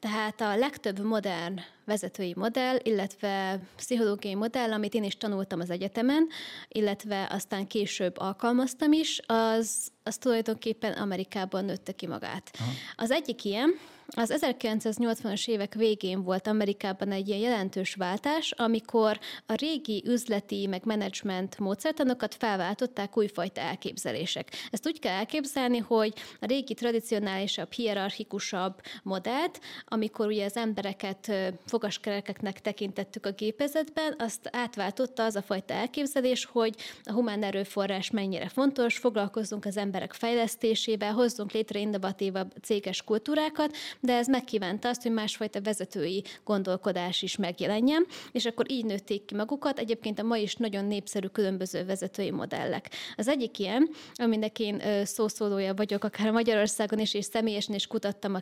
[0.00, 6.28] Tehát a legtöbb modern vezetői modell, illetve pszichológiai modell, amit én is tanultam az egyetemen,
[6.68, 12.50] illetve aztán később alkalmaztam is, az, az tulajdonképpen Amerikában nőtte ki magát.
[12.58, 12.70] Aha.
[12.96, 13.78] Az egyik ilyen,
[14.16, 20.84] az 1980-as évek végén volt Amerikában egy ilyen jelentős váltás, amikor a régi üzleti meg
[20.84, 24.50] menedzsment módszertanokat felváltották újfajta elképzelések.
[24.70, 31.32] Ezt úgy kell elképzelni, hogy a régi tradicionálisabb, hierarchikusabb modellt, amikor ugye az embereket
[31.66, 38.48] fogaskerekeknek tekintettük a gépezetben, azt átváltotta az a fajta elképzelés, hogy a humán erőforrás mennyire
[38.48, 45.12] fontos, foglalkozzunk az emberek fejlesztésével, hozzunk létre innovatívabb céges kultúrákat, de ez megkívánta azt, hogy
[45.12, 49.78] másfajta vezetői gondolkodás is megjelenjen, és akkor így nőtték ki magukat.
[49.78, 52.90] Egyébként a ma is nagyon népszerű különböző vezetői modellek.
[53.16, 58.40] Az egyik ilyen, aminek én szószólója vagyok, akár Magyarországon is, és személyesen is kutattam a,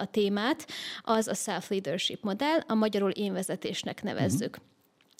[0.00, 0.66] a témát,
[1.02, 4.56] az a self-leadership modell, a magyarul én vezetésnek nevezzük.
[4.56, 4.77] Uh-huh.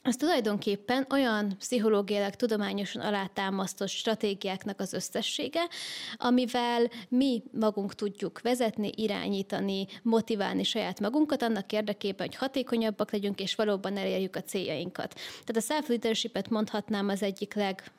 [0.09, 5.69] Az tulajdonképpen olyan pszichológiailag tudományosan alátámasztott stratégiáknak az összessége,
[6.17, 13.55] amivel mi magunk tudjuk vezetni, irányítani, motiválni saját magunkat annak érdekében, hogy hatékonyabbak legyünk, és
[13.55, 15.15] valóban elérjük a céljainkat.
[15.45, 17.93] Tehát a self-leadership-et mondhatnám az egyik leg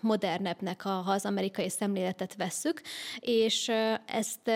[0.00, 2.82] modernebbnek, ha az amerikai szemléletet vesszük,
[3.20, 3.70] és
[4.06, 4.50] ezt,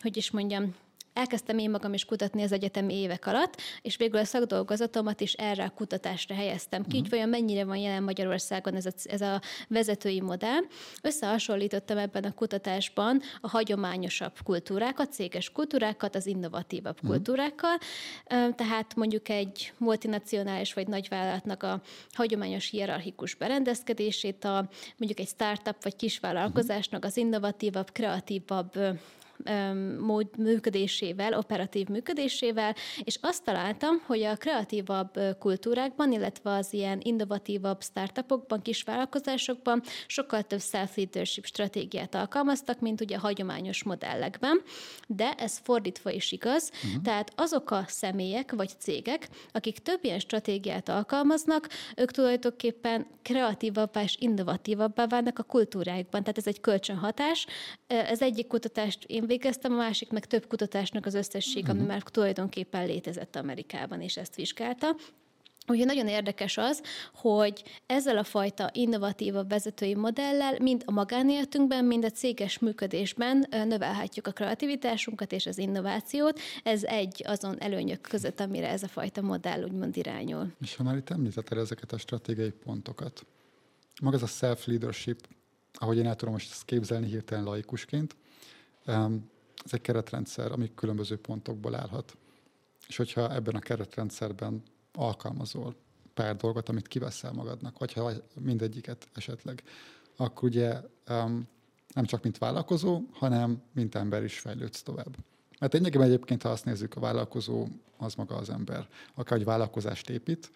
[0.00, 0.74] hogy is mondjam,
[1.20, 5.64] elkezdtem én magam is kutatni az egyetemi évek alatt, és végül a szakdolgozatomat is erre
[5.64, 7.04] a kutatásra helyeztem ki, uh-huh.
[7.04, 10.60] így vajon mennyire van jelen Magyarországon ez a, ez a vezetői modell.
[11.02, 17.10] Összehasonlítottam ebben a kutatásban a hagyományosabb kultúrákat, céges kultúrákat, az innovatívabb uh-huh.
[17.10, 17.78] kultúrákkal,
[18.54, 21.80] tehát mondjuk egy multinacionális vagy nagyvállalatnak a
[22.12, 28.78] hagyományos hierarchikus berendezkedését, a mondjuk egy startup vagy kisvállalkozásnak az innovatívabb, kreatívabb
[29.98, 32.74] mód működésével, operatív működésével,
[33.04, 40.60] és azt találtam, hogy a kreatívabb kultúrákban, illetve az ilyen innovatívabb startupokban, kisvállalkozásokban sokkal több
[40.60, 44.62] self-leadership stratégiát alkalmaztak, mint ugye a hagyományos modellekben,
[45.06, 47.02] de ez fordítva is igaz, uh-huh.
[47.02, 54.16] tehát azok a személyek vagy cégek, akik több ilyen stratégiát alkalmaznak, ők tulajdonképpen kreatívabbá és
[54.18, 57.46] innovatívabbá válnak a kultúráikban, tehát ez egy kölcsönhatás.
[57.86, 62.86] Ez egyik kutatást én végeztem, a másik meg több kutatásnak az összesség, ami már tulajdonképpen
[62.86, 64.96] létezett Amerikában, és ezt vizsgálta.
[65.66, 66.82] Úgyhogy nagyon érdekes az,
[67.14, 74.26] hogy ezzel a fajta innovatívabb vezetői modellel mind a magánéletünkben, mind a céges működésben növelhetjük
[74.26, 76.40] a kreativitásunkat és az innovációt.
[76.62, 80.52] Ez egy azon előnyök között, amire ez a fajta modell úgymond irányul.
[80.60, 83.26] És ha már itt említetted ezeket a stratégiai pontokat,
[84.02, 85.28] maga ez a self-leadership,
[85.72, 88.16] ahogy én el tudom most ezt képzelni hirtelen laikusként,
[88.84, 92.16] ez egy keretrendszer, ami különböző pontokból állhat.
[92.86, 94.62] És hogyha ebben a keretrendszerben
[94.92, 95.74] alkalmazol
[96.14, 99.62] pár dolgot, amit kiveszel magadnak, vagy ha mindegyiket esetleg,
[100.16, 100.80] akkor ugye
[101.94, 105.16] nem csak mint vállalkozó, hanem mint ember is fejlődsz tovább.
[105.58, 107.66] Mert lényegében egyébként, ha azt nézzük, a vállalkozó
[107.96, 108.88] az maga az ember.
[109.14, 110.50] Akár egy vállalkozást épít,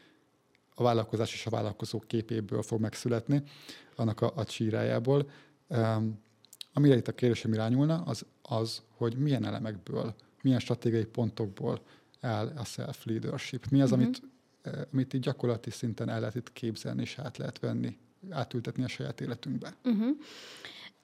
[0.75, 3.43] a vállalkozás és a vállalkozó képéből fog megszületni,
[3.97, 5.31] annak a, a csírájából.
[6.75, 11.81] Amire itt a kérdésem irányulna, az az, hogy milyen elemekből, milyen stratégiai pontokból
[12.21, 13.67] áll a self-leadership.
[13.71, 14.07] Mi az, uh-huh.
[14.07, 14.23] amit,
[14.63, 17.97] eh, amit így gyakorlati szinten el lehet itt képzelni, és át lehet venni,
[18.31, 19.75] átültetni a saját életünkbe?
[19.85, 20.17] Uh-huh.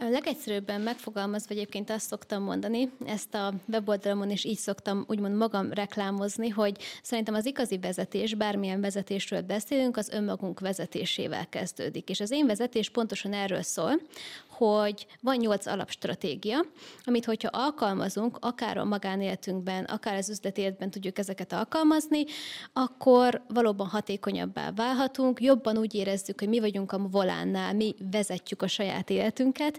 [0.08, 6.48] Legegyszerűbben megfogalmazva egyébként azt szoktam mondani, ezt a weboldalamon is így szoktam úgymond magam reklámozni,
[6.48, 12.08] hogy szerintem az igazi vezetés, bármilyen vezetésről beszélünk, az önmagunk vezetésével kezdődik.
[12.08, 14.00] És az én vezetés pontosan erről szól,
[14.48, 16.64] hogy van nyolc alapstratégia,
[17.04, 22.24] amit hogyha alkalmazunk, akár a magánéletünkben, akár az üzleti tudjuk ezeket alkalmazni,
[22.72, 28.66] akkor valóban hatékonyabbá válhatunk, jobban úgy érezzük, hogy mi vagyunk a volánnál, mi vezetjük a
[28.66, 29.78] saját életünket,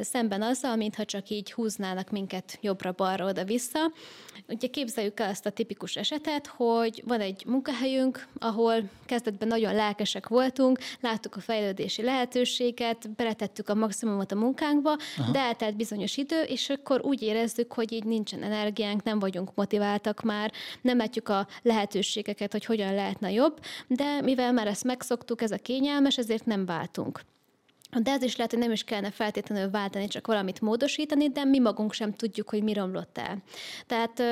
[0.00, 3.92] szemben azzal, mintha csak így húznának minket jobbra-balra oda-vissza.
[4.48, 10.28] Ugye képzeljük el azt a tipikus esetet, hogy van egy munkahelyünk, ahol kezdetben nagyon lelkesek
[10.28, 15.32] voltunk, láttuk a fejlődési lehetőséget, beletettük a maximumot a munkánkba, Aha.
[15.32, 20.22] de eltelt bizonyos idő, és akkor úgy érezzük, hogy így nincsen energiánk, nem vagyunk motiváltak
[20.22, 25.50] már, nem látjuk a lehetőségeket, hogy hogyan lehetne jobb, de mivel már ezt megszoktuk, ez
[25.50, 27.20] a kényelmes, ezért nem váltunk.
[28.02, 31.58] De ez is lehet, hogy nem is kellene feltétlenül váltani, csak valamit módosítani, de mi
[31.58, 33.42] magunk sem tudjuk, hogy mi romlott el.
[33.86, 34.22] Tehát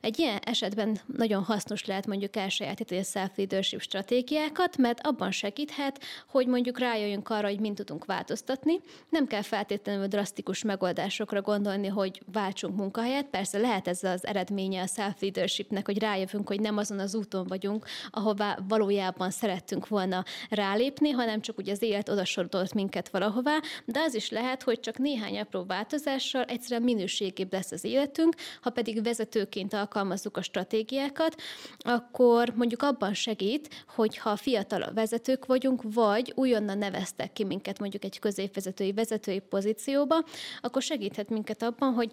[0.00, 6.46] egy ilyen esetben nagyon hasznos lehet mondjuk elsajátítani a self-leadership stratégiákat, mert abban segíthet, hogy
[6.46, 8.80] mondjuk rájöjjünk arra, hogy mind tudunk változtatni.
[9.08, 13.26] Nem kell feltétlenül drasztikus megoldásokra gondolni, hogy váltsunk munkahelyet.
[13.26, 17.86] Persze lehet ez az eredménye a self-leadershipnek, hogy rájövünk, hogy nem azon az úton vagyunk,
[18.10, 24.00] ahová valójában szerettünk volna rálépni, hanem csak ugye az élet odasorolt minket minket valahová, de
[24.00, 29.02] az is lehet, hogy csak néhány apró változással egyszerűen minőségébb lesz az életünk, ha pedig
[29.02, 31.42] vezetőként alkalmazzuk a stratégiákat,
[31.78, 38.04] akkor mondjuk abban segít, hogy ha fiatal vezetők vagyunk, vagy újonnan neveztek ki minket mondjuk
[38.04, 40.24] egy középvezetői vezetői pozícióba,
[40.60, 42.10] akkor segíthet minket abban, hogy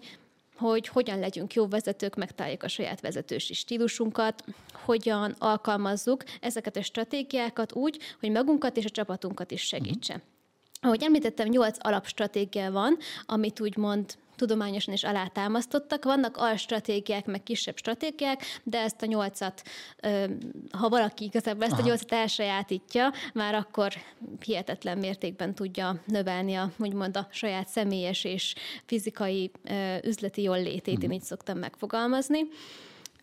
[0.56, 7.72] hogy hogyan legyünk jó vezetők, megtaláljuk a saját vezetősi stílusunkat, hogyan alkalmazzuk ezeket a stratégiákat
[7.72, 10.14] úgy, hogy magunkat és a csapatunkat is segítse.
[10.14, 10.35] Uh-huh.
[10.86, 14.04] Ahogy említettem, nyolc alapstratégia van, amit úgymond
[14.36, 16.04] tudományosan is alátámasztottak.
[16.04, 19.62] Vannak alstratégiák, meg kisebb stratégiák, de ezt a nyolcat,
[20.70, 21.82] ha valaki igazából ezt Aha.
[21.82, 23.92] a nyolcat elsajátítja, már akkor
[24.44, 29.50] hihetetlen mértékben tudja növelni a, úgymond a saját személyes és fizikai
[30.04, 31.12] üzleti jól létét, én mhm.
[31.12, 32.40] így szoktam megfogalmazni.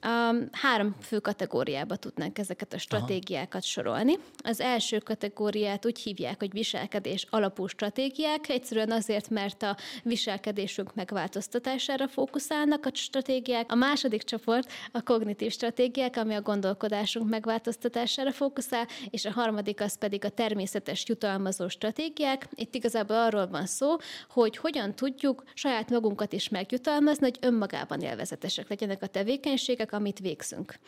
[0.05, 3.61] Um, három fő kategóriába tudnánk ezeket a stratégiákat Aha.
[3.61, 4.17] sorolni.
[4.37, 12.07] Az első kategóriát úgy hívják, hogy viselkedés alapú stratégiák, egyszerűen azért, mert a viselkedésünk megváltoztatására
[12.07, 13.71] fókuszálnak a stratégiák.
[13.71, 19.97] A második csoport a kognitív stratégiák, ami a gondolkodásunk megváltoztatására fókuszál, és a harmadik az
[19.97, 22.47] pedig a természetes jutalmazó stratégiák.
[22.55, 23.95] Itt igazából arról van szó,
[24.29, 30.79] hogy hogyan tudjuk saját magunkat is megjutalmazni, hogy önmagában élvezetesek legyenek a tevékenységek, amit végzünk.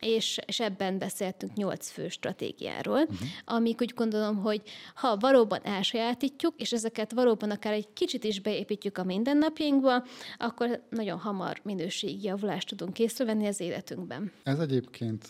[0.00, 3.28] És, és ebben beszéltünk nyolc fő stratégiáról, uh-huh.
[3.44, 4.62] amik úgy gondolom, hogy
[4.94, 10.04] ha valóban elsajátítjuk, és ezeket valóban akár egy kicsit is beépítjük a mindennapjainkba,
[10.38, 14.32] akkor nagyon hamar minőségi javulást tudunk észrevenni az életünkben.
[14.42, 15.28] Ez egyébként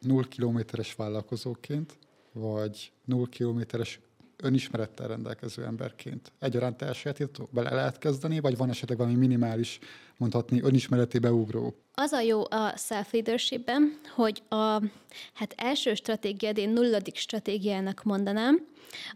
[0.00, 1.98] null kilométeres vállalkozóként,
[2.32, 4.00] vagy null kilométeres
[4.42, 9.78] önismerettel rendelkező emberként egyaránt elsajátító, bele lehet kezdeni, vagy van esetleg valami minimális,
[10.16, 11.74] mondhatni, önismereti beugró?
[11.94, 14.82] Az a jó a self-leadershipben, hogy a
[15.34, 18.66] hát első stratégiád, én nulladik stratégiának mondanám,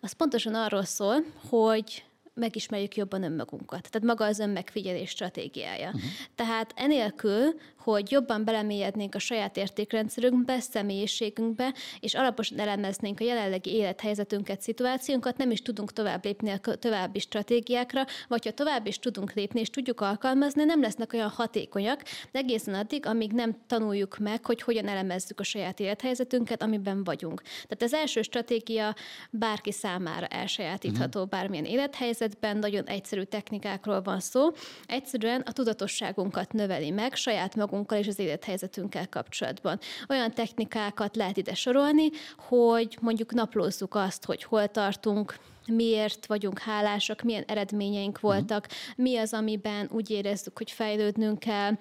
[0.01, 2.05] az pontosan arról szól, hogy
[2.35, 3.91] megismerjük jobban önmagunkat.
[3.91, 5.87] Tehát maga az önmegfigyelés stratégiája.
[5.87, 6.03] Uh-huh.
[6.35, 14.61] Tehát enélkül, hogy jobban belemélyednénk a saját értékrendszerünkbe, személyiségünkbe, és alaposan elemeznénk a jelenlegi élethelyzetünket,
[14.61, 19.61] szituációnkat, nem is tudunk tovább lépni a további stratégiákra, vagy ha tovább is tudunk lépni,
[19.61, 22.03] és tudjuk alkalmazni, nem lesznek olyan hatékonyak,
[22.33, 27.43] egészen addig, amíg nem tanuljuk meg, hogy hogyan elemezzük a saját élethelyzetünket, amiben vagyunk.
[27.43, 28.95] Tehát az első stratégia
[29.31, 31.39] bárki számára elsajátítható uh-huh.
[31.39, 34.51] bármilyen élethelyzetben, nagyon egyszerű technikákról van szó.
[34.87, 39.79] Egyszerűen a tudatosságunkat növeli meg, saját magunk magunkkal és az élethelyzetünkkel kapcsolatban.
[40.09, 47.23] Olyan technikákat lehet ide sorolni, hogy mondjuk naplózzuk azt, hogy hol tartunk, miért vagyunk hálásak,
[47.23, 48.27] milyen eredményeink mhm.
[48.27, 51.73] voltak, mi az, amiben úgy érezzük, hogy fejlődnünk kell,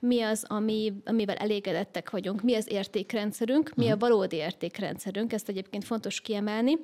[0.00, 5.84] mi az, ami, amivel elégedettek vagyunk, mi az értékrendszerünk, mi a valódi értékrendszerünk, ezt egyébként
[5.84, 6.76] fontos kiemelni.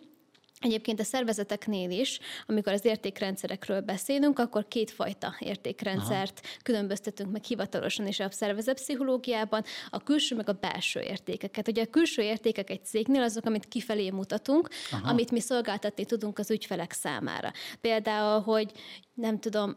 [0.65, 6.55] Egyébként a szervezeteknél is, amikor az értékrendszerekről beszélünk, akkor kétfajta értékrendszert Aha.
[6.63, 11.69] különböztetünk meg hivatalosan is a szervezetpszichológiában, a külső meg a belső értékeket.
[11.69, 15.09] Ugye a külső értékek egy cégnél azok, amit kifelé mutatunk, Aha.
[15.09, 17.53] amit mi szolgáltatni tudunk az ügyfelek számára.
[17.81, 18.73] Például, hogy
[19.15, 19.77] nem tudom,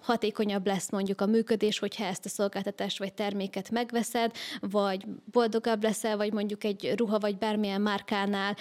[0.00, 6.16] hatékonyabb lesz mondjuk a működés, hogyha ezt a szolgáltatást vagy terméket megveszed, vagy boldogabb leszel,
[6.16, 8.56] vagy mondjuk egy ruha vagy bármilyen márkánál,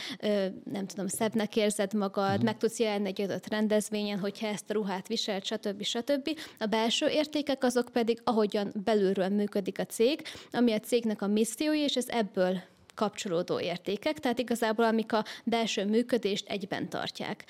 [0.64, 2.45] nem tudom, szebbnek érzed magad, mm.
[2.45, 5.84] meg tudsz jelenni egy adott rendezvényen, hogyha ezt a ruhát viselt, stb.
[5.84, 6.39] stb.
[6.59, 11.84] A belső értékek azok pedig, ahogyan belülről működik a cég, ami a cégnek a missziója,
[11.84, 12.62] és ez ebből
[12.96, 17.46] kapcsolódó értékek, tehát igazából amik a belső működést egyben tartják.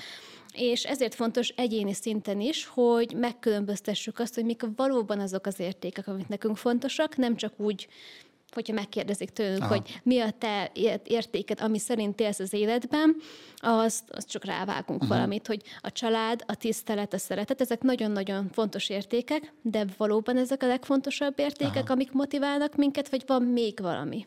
[0.53, 6.07] És ezért fontos egyéni szinten is, hogy megkülönböztessük azt, hogy mik valóban azok az értékek,
[6.07, 7.87] amik nekünk fontosak, nem csak úgy
[8.53, 9.73] hogyha megkérdezik tőlünk, Aha.
[9.73, 10.71] hogy mi a te
[11.03, 13.15] értéked, ami szerint élsz az életben,
[13.55, 15.17] azt, azt csak rávágunk uh-huh.
[15.17, 20.63] valamit, hogy a család, a tisztelet, a szeretet, ezek nagyon-nagyon fontos értékek, de valóban ezek
[20.63, 21.93] a legfontosabb értékek, Aha.
[21.93, 24.25] amik motiválnak minket, vagy van még valami.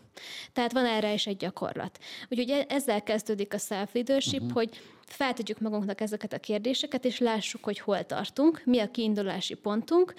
[0.52, 1.98] Tehát van erre is egy gyakorlat.
[2.28, 4.52] Úgyhogy e- ezzel kezdődik a self-leadership, uh-huh.
[4.52, 10.14] hogy feltegyük magunknak ezeket a kérdéseket, és lássuk, hogy hol tartunk, mi a kiindulási pontunk,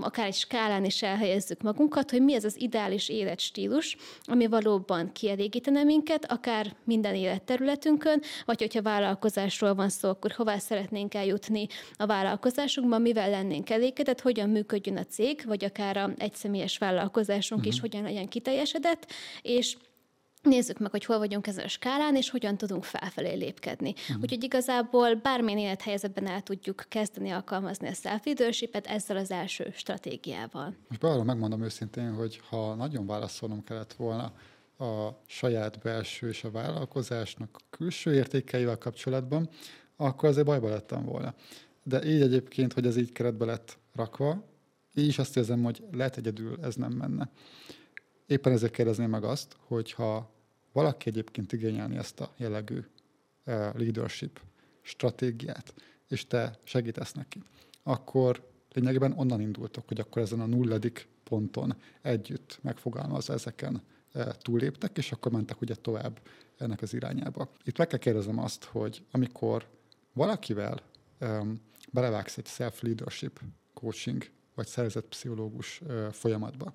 [0.00, 5.82] akár egy skálán is elhelyezzük magunkat, hogy mi ez az ideális életstílus, ami valóban kielégítene
[5.82, 11.66] minket, akár minden életterületünkön, vagy hogyha vállalkozásról van szó, akkor hová szeretnénk eljutni
[11.96, 17.74] a vállalkozásunkban, mivel lennénk elégedett, hogyan működjön a cég, vagy akár a egyszemélyes vállalkozásunk uh-huh.
[17.74, 19.12] is hogyan legyen kiteljesedett,
[19.42, 19.76] és
[20.42, 23.90] nézzük meg, hogy hol vagyunk ezen a skálán, és hogyan tudunk felfelé lépkedni.
[23.90, 24.22] Uh-huh.
[24.22, 28.22] Úgyhogy igazából bármilyen élethelyzetben el tudjuk kezdeni alkalmazni a self
[28.82, 30.76] ezzel az első stratégiával.
[30.88, 34.32] Most arra megmondom őszintén, hogy ha nagyon válaszolnom kellett volna
[34.78, 39.48] a saját belső és a vállalkozásnak a külső értékeivel kapcsolatban,
[39.96, 41.34] akkor azért bajba lettem volna.
[41.82, 44.44] De így egyébként, hogy ez így keretbe lett rakva,
[44.94, 47.30] így is azt érzem, hogy lehet egyedül ez nem menne.
[48.28, 50.30] Éppen ezért kérdezném meg azt, hogyha
[50.72, 52.80] valaki egyébként igényelni ezt a jellegű
[53.44, 54.40] leadership
[54.80, 55.74] stratégiát,
[56.08, 57.42] és te segítesz neki,
[57.82, 63.82] akkor lényegében onnan indultok, hogy akkor ezen a nulladik ponton együtt megfogalmazza ezeken
[64.38, 66.20] túlléptek, és akkor mentek ugye tovább
[66.58, 67.50] ennek az irányába.
[67.64, 69.66] Itt meg kell kérdezem azt, hogy amikor
[70.12, 70.80] valakivel
[71.20, 71.60] um,
[71.92, 73.40] belevágsz egy self-leadership
[73.74, 76.74] coaching vagy szervezetpszichológus uh, folyamatba,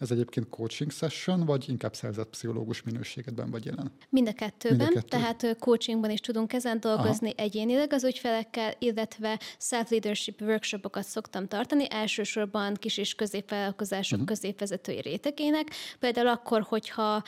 [0.00, 3.92] ez egyébként coaching session, vagy inkább szerzett pszichológus minőségedben vagy jelen?
[4.08, 5.08] Mind a kettőben, Mind a kettő.
[5.08, 7.42] tehát coachingban is tudunk ezen dolgozni Aha.
[7.42, 14.28] egyénileg az ügyfelekkel, illetve self-leadership workshopokat szoktam tartani, elsősorban kis és középvállalkozások uh-huh.
[14.28, 15.70] középvezetői rétegének.
[15.98, 17.22] Például akkor, hogyha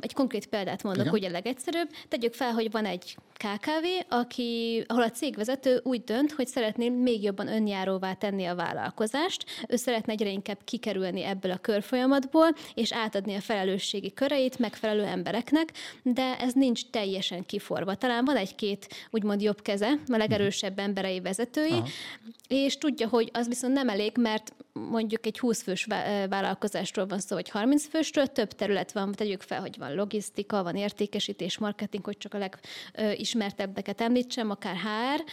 [0.00, 1.18] egy konkrét példát mondok, Igen.
[1.18, 1.88] ugye legegyszerűbb.
[2.08, 7.22] Tegyük fel, hogy van egy KKV, aki, ahol a cégvezető úgy dönt, hogy szeretné még
[7.22, 13.34] jobban önjáróvá tenni a vállalkozást, ő szeretne egyre inkább kikerülni ebből a körfolyamatból, és átadni
[13.34, 15.72] a felelősségi köreit megfelelő embereknek,
[16.02, 17.94] de ez nincs teljesen kiforva.
[17.94, 21.86] Talán van egy-két úgymond jobb keze, a legerősebb emberei vezetői, Aha.
[22.48, 25.86] és tudja, hogy az viszont nem elég, mert mondjuk egy 20 fős
[26.28, 30.76] vállalkozásról van szó, vagy 30 fősről, több terület van, tegyük fel, hogy van logisztika, van
[30.76, 35.24] értékesítés, marketing, hogy csak a legismertebb legismertebbeket említsem, akár HR,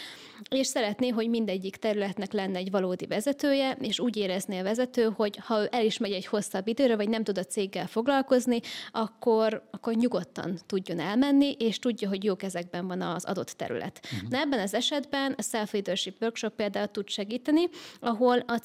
[0.49, 5.37] és szeretné, hogy mindegyik területnek lenne egy valódi vezetője, és úgy érezné a vezető, hogy
[5.37, 8.59] ha el is megy egy hosszabb időre, vagy nem tud a céggel foglalkozni,
[8.91, 13.99] akkor, akkor nyugodtan tudjon elmenni, és tudja, hogy jó kezekben van az adott terület.
[14.03, 14.29] Uh-huh.
[14.29, 17.69] De ebben az esetben a Self-Leadership Workshop például tud segíteni,
[17.99, 18.57] ahol a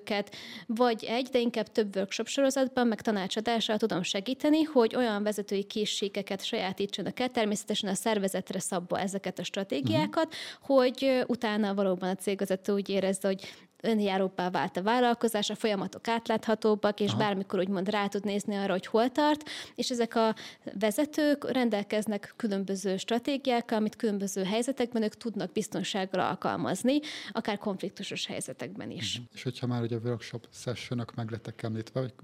[0.00, 0.36] cégvezetőket
[0.66, 6.44] vagy egy, de inkább több workshop sorozatban, meg tanácsadással tudom segíteni, hogy olyan vezetői készségeket
[6.44, 10.76] sajátítsanak el, természetesen a szervezetre szabva ezeket a stratégiákat, uh-huh.
[10.76, 13.52] hogy utána valóban a cégvezető úgy érezze, hogy
[13.82, 17.18] önjáróbbá vált a vállalkozás, a folyamatok átláthatóbbak, és Aha.
[17.18, 20.34] bármikor úgymond rá tud nézni arra, hogy hol tart, és ezek a
[20.78, 27.00] vezetők rendelkeznek különböző stratégiákkal, amit különböző helyzetekben ők tudnak biztonsággal alkalmazni,
[27.32, 29.14] akár konfliktusos helyzetekben is.
[29.14, 29.30] Uh-huh.
[29.34, 32.14] És hogyha már ugye workshop sessionok meg lettek említve, vagy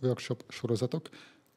[0.00, 1.08] workshop sorozatok,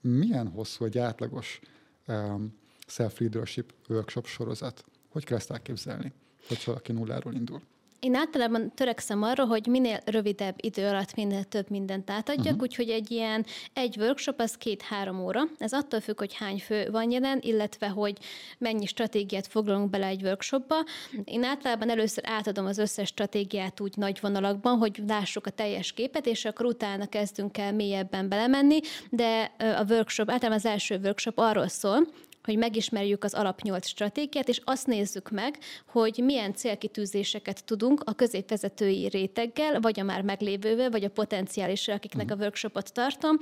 [0.01, 1.59] milyen hosszú egy átlagos
[2.07, 4.85] um, self-leadership workshop sorozat?
[5.09, 6.13] Hogy kell ezt elképzelni,
[6.47, 7.61] hogyha valaki nulláról indul?
[7.99, 12.61] Én általában törekszem arra, hogy minél rövidebb idő alatt minél több mindent átadjak, uh-huh.
[12.61, 15.41] úgyhogy egy ilyen egy workshop az két-három óra.
[15.57, 18.17] Ez attól függ, hogy hány fő van jelen, illetve hogy
[18.57, 20.75] mennyi stratégiát foglalunk bele egy workshopba.
[21.23, 26.25] Én általában először átadom az összes stratégiát úgy nagy vonalakban, hogy lássuk a teljes képet,
[26.25, 28.79] és akkor utána kezdünk el mélyebben belemenni,
[29.09, 32.07] de a workshop, általában az első workshop arról szól,
[32.47, 38.13] hogy megismerjük az alap nyolc stratégiát, és azt nézzük meg, hogy milyen célkitűzéseket tudunk a
[38.13, 42.43] középvezetői réteggel, vagy a már meglévővel, vagy a potenciális, akiknek a mhm.
[42.43, 43.37] workshopot tartom,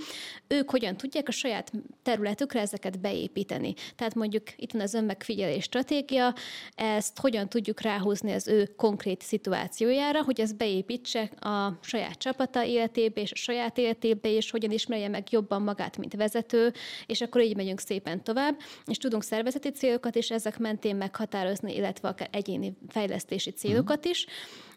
[0.48, 1.72] ők hogyan tudják a saját
[2.04, 3.74] területükre ezeket beépíteni.
[3.96, 6.34] Tehát mondjuk itt van az önmegfigyelés stratégia,
[6.76, 13.22] ezt hogyan tudjuk ráhúzni az ő konkrét szituációjára, hogy ez beépítse a saját csapata életébe
[13.22, 16.74] és a saját életébe, és hogyan ismerje meg jobban magát, mint vezető,
[17.06, 22.08] és akkor így megyünk szépen tovább és tudunk szervezeti célokat is ezek mentén meghatározni, illetve
[22.08, 24.26] akár egyéni fejlesztési célokat is,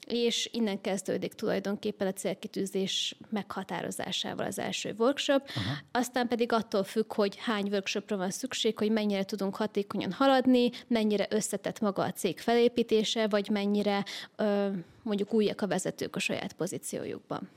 [0.08, 5.50] és innen kezdődik tulajdonképpen a célkitűzés meghatározásával az első workshop.
[5.54, 5.74] Aha.
[5.92, 11.26] Aztán pedig attól függ, hogy hány workshopra van szükség, hogy mennyire tudunk hatékonyan haladni, mennyire
[11.30, 14.04] összetett maga a cég felépítése, vagy mennyire
[14.36, 14.68] ö,
[15.08, 17.48] mondjuk újak a vezetők a saját pozíciójukban.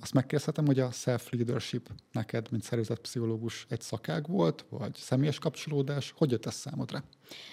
[0.00, 6.14] Azt megkérdezhetem, hogy a self-leadership neked, mint szervezetpszichológus egy szakág volt, vagy személyes kapcsolódás?
[6.16, 7.02] Hogy jött ez számodra?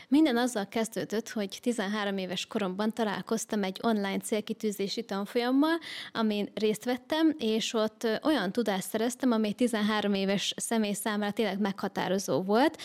[0.08, 5.78] Minden azzal kezdődött, hogy 13 éves koromban találkoztam egy online célkitűzési tanfolyammal,
[6.12, 12.42] amin részt vettem, és ott olyan tudást szereztem, ami 13 éves személy számára tényleg meghatározó
[12.42, 12.78] volt,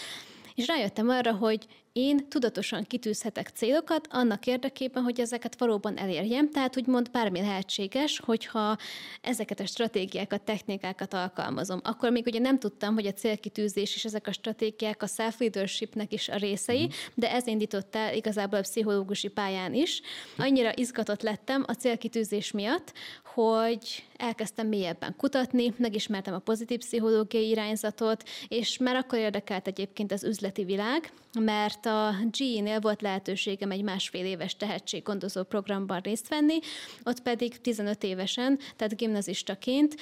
[0.55, 6.51] és rájöttem arra, hogy én tudatosan kitűzhetek célokat annak érdekében, hogy ezeket valóban elérjem.
[6.51, 8.76] Tehát úgymond bármi lehetséges, hogyha
[9.20, 11.80] ezeket a stratégiákat, technikákat alkalmazom.
[11.84, 16.28] Akkor még ugye nem tudtam, hogy a célkitűzés és ezek a stratégiák a self-leadershipnek is
[16.28, 16.88] a részei, mm.
[17.14, 20.01] de ez indított el igazából a pszichológusi pályán is.
[20.36, 22.93] Annyira izgatott lettem a célkitűzés miatt,
[23.34, 30.25] hogy elkezdtem mélyebben kutatni, megismertem a pozitív pszichológiai irányzatot, és már akkor érdekelt egyébként az
[30.25, 36.59] üzleti világ, mert a GE-nél volt lehetőségem egy másfél éves tehetséggondozó programban részt venni,
[37.05, 39.95] ott pedig 15 évesen, tehát gimnazistaként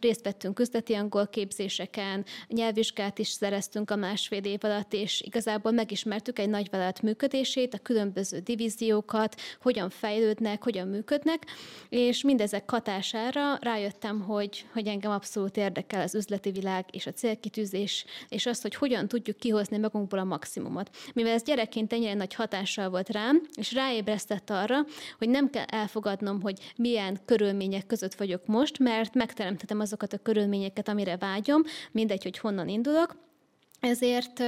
[0.00, 6.38] részt vettünk üzleti angol képzéseken, nyelvvizsgát is szereztünk a másfél év alatt, és igazából megismertük
[6.38, 11.46] egy nagyvállalat működését, a különböző divíziókat, hogyan fejlődnek, hogyan működnek,
[11.88, 18.04] és mindezek hatására rájöttem, hogy, hogy engem abszolút érdekel az üzleti világ és a célkitűzés,
[18.28, 20.90] és az, hogy hogyan tudjuk kihozni magunkból a maximumot.
[21.14, 24.84] Mivel ez gyerekként ennyire nagy hatással volt rám, és ráébresztett arra,
[25.18, 30.88] hogy nem kell elfogadnom, hogy milyen körülmények között vagyok most, mert megteremtetem azokat a körülményeket,
[30.88, 33.24] amire vágyom, mindegy, hogy honnan indulok,
[33.80, 34.42] ezért,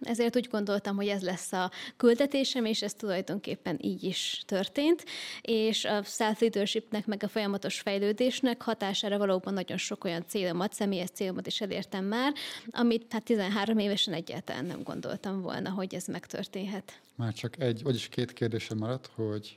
[0.00, 5.04] ezért úgy gondoltam, hogy ez lesz a küldetésem, és ez tulajdonképpen így is történt,
[5.40, 11.46] és a self-leadershipnek, meg a folyamatos fejlődésnek hatására valóban nagyon sok olyan célomat, személyes célomat
[11.46, 12.32] is elértem már,
[12.70, 17.00] amit hát 13 évesen egyáltalán nem gondoltam volna, hogy ez megtörténhet.
[17.16, 19.56] Már csak egy, vagyis két kérdésem maradt, hogy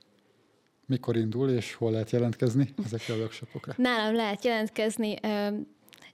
[0.85, 3.73] mikor indul, és hol lehet jelentkezni ezekre a workshopokra?
[3.77, 5.15] Nálam lehet jelentkezni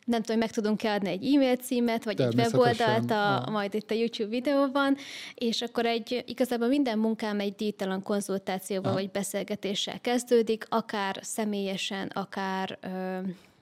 [0.06, 3.92] nem tudom, meg tudunk-e adni egy e-mail címet, vagy egy weboldalt a, a, majd itt
[3.92, 4.98] a YouTube videóban,
[5.34, 8.98] és akkor egy, igazából minden munkám egy díjtalan konzultációval ah.
[8.98, 12.88] vagy beszélgetéssel kezdődik, akár személyesen, akár ö,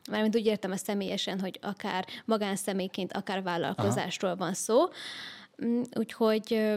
[0.10, 4.40] mármint úgy értem a személyesen, hogy akár magánszemélyként, akár vállalkozásról Aha.
[4.40, 4.80] van szó.
[5.66, 6.72] Mm, úgyhogy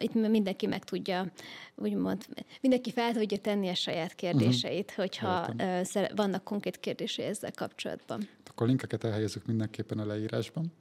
[0.00, 1.26] itt mindenki meg tudja,
[1.74, 2.24] úgymond,
[2.60, 5.06] mindenki fel tudja tenni a saját kérdéseit, uh-huh.
[5.06, 6.06] hogyha Értem.
[6.14, 10.72] vannak konkrét kérdései ezzel kapcsolatban akkor linkeket elhelyezzük mindenképpen a leírásban.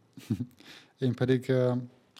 [1.00, 1.52] Én pedig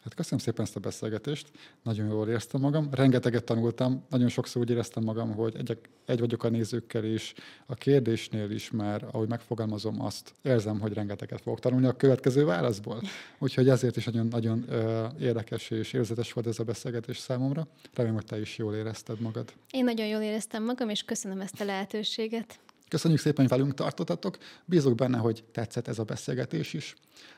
[0.06, 1.50] Hát köszönöm szépen ezt a beszélgetést,
[1.82, 6.44] nagyon jól éreztem magam, rengeteget tanultam, nagyon sokszor úgy éreztem magam, hogy egy, egy vagyok
[6.44, 7.34] a nézőkkel is,
[7.66, 13.02] a kérdésnél is már, ahogy megfogalmazom azt, érzem, hogy rengeteget fogok tanulni a következő válaszból.
[13.38, 17.66] Úgyhogy ezért is nagyon, nagyon ö, érdekes és érzetes volt ez a beszélgetés számomra.
[17.94, 19.52] Remélem, hogy te is jól érezted magad.
[19.70, 22.58] Én nagyon jól éreztem magam, és köszönöm ezt a lehetőséget.
[22.88, 24.38] Köszönjük szépen, hogy velünk tartottatok.
[24.64, 26.94] Bízok benne, hogy tetszett ez a beszélgetés is.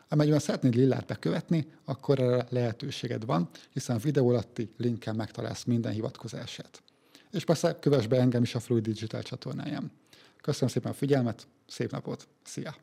[0.08, 5.92] Amennyiben szeretnéd Lillát bekövetni, akkor erre lehetőséged van, hiszen a videó alatti linkkel megtalálsz minden
[5.92, 6.82] hivatkozását.
[7.30, 9.90] És persze kövess be engem is a Fluid Digital csatornáján.
[10.40, 12.74] Köszönöm szépen a figyelmet, szép napot, szia!